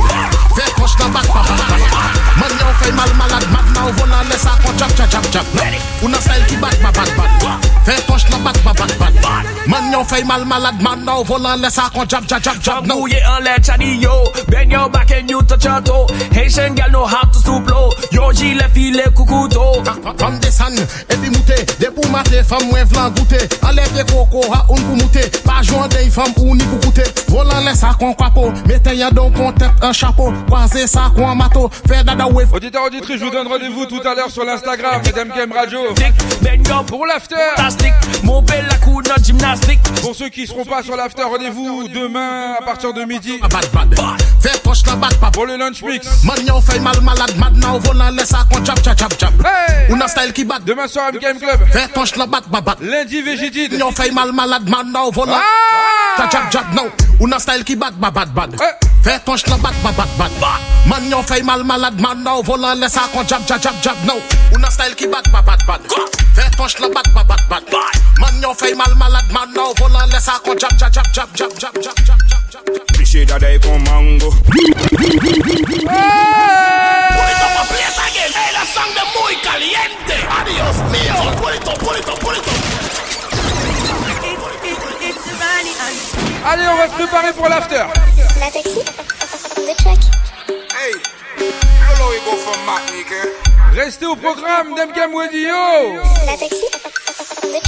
[0.56, 2.14] Fair push na bad, bad, bad.
[2.40, 5.46] Man now fai mal malad, mad now vona lesa ko chap chap chap chap.
[6.02, 7.84] Una style the bad, bad, bad.
[7.84, 9.68] Fair push na bad, bad, bad.
[9.68, 12.86] Man now fai mal malad, man now vona lesa ko chap chap chap chap.
[12.86, 14.24] Now you a let chadi yo.
[14.48, 16.08] Bend your back and you touch your toe.
[16.32, 17.92] Haitian girl know how to stoop low.
[18.14, 19.84] Yo ji le file kukuto.
[20.18, 20.80] From the sun,
[21.10, 23.44] every mute, de pou mate, fam wè vlan goûte.
[23.62, 25.44] Enlève les coco, ha un pou mute.
[25.44, 27.04] Pas joint des femmes ou ni pour goûter.
[27.28, 28.52] Volant laisse à con, quapo.
[28.68, 30.32] Mettez donc en tête un chapeau.
[30.48, 31.70] Croisez ça, con, mato.
[31.88, 32.54] Fait dada wave.
[32.54, 35.80] Auditeur, auditrice, je vous donne rendez-vous tout à l'heure sur l'Instagram, Madame Game Radio.
[36.88, 37.36] Pour l'after.
[38.24, 39.80] Mon bel la coup de gymnastique.
[40.02, 43.40] Pour ceux qui seront pas sur l'after, rendez-vous demain à partir de midi.
[43.42, 44.22] Bad, bad.
[44.42, 45.18] Fait poche la batte.
[45.34, 46.24] Pour le lunch mix.
[46.24, 47.80] Man, yon fait mal malade, mad now.
[47.80, 49.34] Volant laisse à con, jab, jab, jab, jab.
[49.46, 50.60] Hey On a style qui bat.
[50.64, 51.60] Demain soir, M Club.
[51.72, 52.78] Fait poche la batte, babat.
[52.82, 53.74] Lundi, Végétide.
[53.74, 55.12] Yon fait mal malade, mad now.
[55.12, 55.40] Volant.
[56.18, 56.90] Ta jab jab nou,
[57.20, 58.60] ou nan style ki bad bad bad
[59.04, 60.32] Fè tonj nan bad ba bad bad
[60.88, 64.00] Man yon fey mal malad man nou Volan lè sa kon jab jab jab jab
[64.08, 64.16] nou
[64.54, 65.84] Ou nan style ki bad ba bad bad
[66.38, 67.68] Fè tonj nan bad ba bad bad
[68.22, 71.36] Man yon fey mal malad man nou Volan lè sa kon jab jab jab jab
[71.36, 74.88] jab jab jab jab jab jab jab Piche daday kon mango Pulito
[77.58, 83.13] pa plate again Hey la sang de muy caliente Adios mio Pulito, pulito, pulito
[86.46, 87.84] Allez, on va se préparer pour l'after.
[88.40, 88.80] La taxi
[89.56, 90.00] The track.
[90.50, 90.94] Hey,
[91.40, 93.14] Lolo go from Martinique.
[93.74, 95.54] Restez au programme d'Mgam Radio.
[96.26, 96.66] La taxi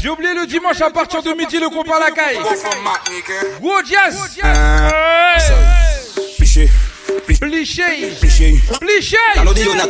[0.02, 2.38] J'ai oublié le dimanche à partir de midi le compas à la caille.
[2.38, 3.31] Go from Martinique.
[3.61, 4.15] Gros jazz.
[6.38, 6.69] Piché,
[7.26, 8.15] Pliché.
[8.80, 9.18] Pliché.
[9.35, 9.88] Talo di yo na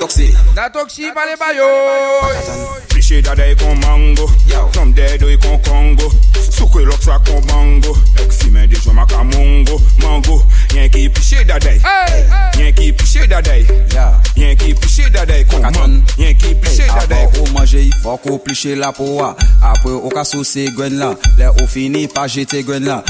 [3.05, 4.27] Cliché da dei con mango.
[4.71, 6.11] Tom dei doi con Congo.
[6.55, 8.31] Sou kwe lok sa con bango Ek
[8.69, 11.81] de jwa maka mongo Mango, yen ki piché da dei
[12.57, 13.65] Yen ki piché da dei
[14.35, 17.79] Yen ki piché da dei kon man Yen ki piché da dei Avan ou manje,
[17.83, 22.07] yi fok ou pliché la poa Apre ou ka souse gwen la Le ou fini
[22.07, 23.01] pa jete gwen la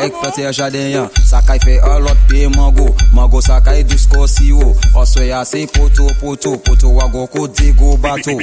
[0.00, 2.94] Ek fete jaden yan Sakay fe alot pe mango.
[3.12, 3.84] Mango sakay
[4.26, 8.38] si yo Oswe ya poto poto Poto wago ko digo bato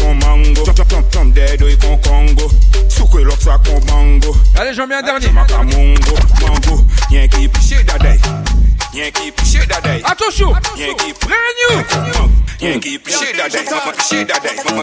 [0.00, 0.64] con mango.
[1.12, 2.50] Jump, dead oi con congo.
[2.88, 4.36] Soukwe sa con mango.
[4.56, 5.30] Allez, j'en mets un dernier.
[8.92, 10.02] Yankee shit that day.
[10.02, 10.50] Attention.
[10.74, 11.78] Yankee brand new.
[12.58, 13.62] Yankee shit that day.
[13.70, 14.58] Mama shit that day.
[14.66, 14.82] Mama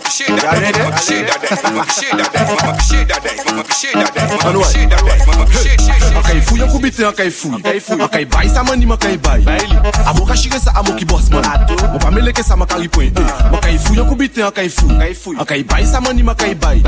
[8.47, 9.43] sa mani makai bai.
[10.07, 11.43] A boca chega sa amo que boss man.
[11.93, 13.11] O pa mele que sa makari põe.
[13.51, 14.95] Makai fui eu cubite akai fui.
[14.95, 15.35] Akai fui.
[15.37, 16.81] Akai bai sa mani makai bai.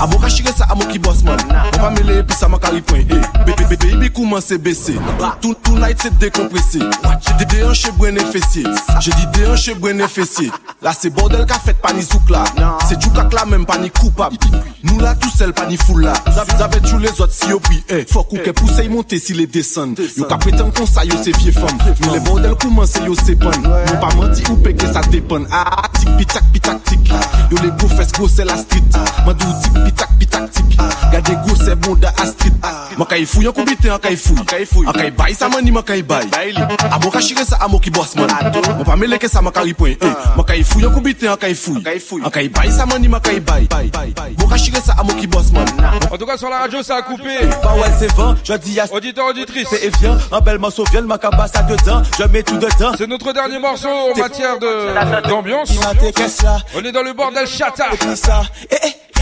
[0.00, 1.38] A boca chega sa amo que boss man.
[1.74, 3.04] O pa mele pisa makari põe.
[3.04, 4.98] Baby baby baby commence baisser.
[5.42, 6.14] Tout tout night c'est.
[6.54, 6.78] pressé.
[7.26, 8.64] J'ai dit déhanché, brune et fessier.
[9.00, 10.50] J'ai dit déhanché, brune et fessier.
[10.82, 12.44] Là, c'est bordel qu'a fait, pas ni zouk là.
[12.88, 14.36] C'est du cac là, même pas ni coupable.
[14.82, 16.12] Nous là, tout seul, pas ni foule là.
[16.58, 17.82] J'avais tous les autres si au prix.
[17.88, 20.00] Eh, faut qu'on pousse et monter si les descendent.
[20.16, 21.78] Yo qu'a prétend qu'on ça, yo c'est vieux femme.
[22.00, 23.50] Mais les bordel commencent, yo c'est bon.
[23.62, 25.46] Non pas menti ou pégué, ça dépanne.
[25.50, 27.10] Ah, tic, pitac, pitac, tic.
[27.50, 28.82] Yo les gros fesses, gros c'est la street.
[29.24, 30.64] Mandou tic, pitac, pitac, tic.
[31.12, 32.52] Gardez gros, c'est bon de la street.
[32.98, 34.86] Makaï fouille, en coubité, en hein, caï fouille.
[34.86, 37.90] En caï baille, ça manie, en caï baille bay Abo ka shire sa amo ki
[37.90, 39.96] boss man Mwen pa meleke sa man ka ripwen
[40.36, 41.80] Man kay fouy an kou bite an kay fouy
[42.24, 43.66] An kay bay sa mani man kay bay
[44.36, 45.66] Bo ka shire sa amo ki boss man
[46.10, 47.38] En tout cas, sur la radio, ça a coupé.
[47.62, 49.72] Bah ouais, c'est 20, je dis à Auditeur, auditrice.
[49.72, 52.92] Et viens, un bel morceau, viens, ma cabasse à dedans, je mets tout dedans.
[52.96, 55.72] C'est notre dernier morceau en matière de d'ambiance.
[56.74, 57.90] On est dans le bordel chata.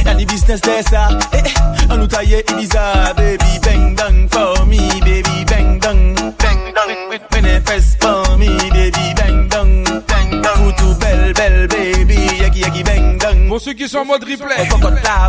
[0.05, 1.09] Dans les business de ça.
[1.33, 1.51] Eh eh,
[1.91, 7.09] on nous taille Ibiza, baby bang bang for me, baby bang bang, bang bang dang.
[7.09, 9.85] When, fess for me, baby, bang dang.
[9.85, 10.43] Bang.
[10.57, 13.49] Foutou belle belle baby, yaki yaki bang dang.
[13.49, 14.69] Pour ceux qui sont en mode replay,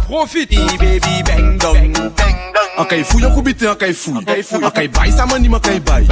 [0.08, 0.50] profite.
[0.80, 1.94] Baby bang dang.
[2.76, 4.26] En caille fouille, en coubité, en caille fouille.
[4.64, 6.08] En caille ça m'anime, en caille baille.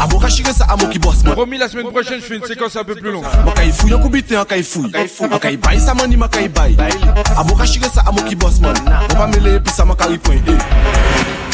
[0.00, 1.22] A boca chire, ça amo qui bosse.
[1.24, 3.24] Remis la semaine prochaine, je fais une séquence un peu plus longue.
[3.46, 4.92] En caille fouille, en coubité, en caille fouille.
[5.32, 5.94] En caille baille, ça
[6.30, 6.76] caille baille.
[7.36, 8.74] A boca chire, ça amo qui bosse, man.
[9.14, 10.36] On va mêler, puis ça m'a carré point.
[10.46, 11.53] Eh.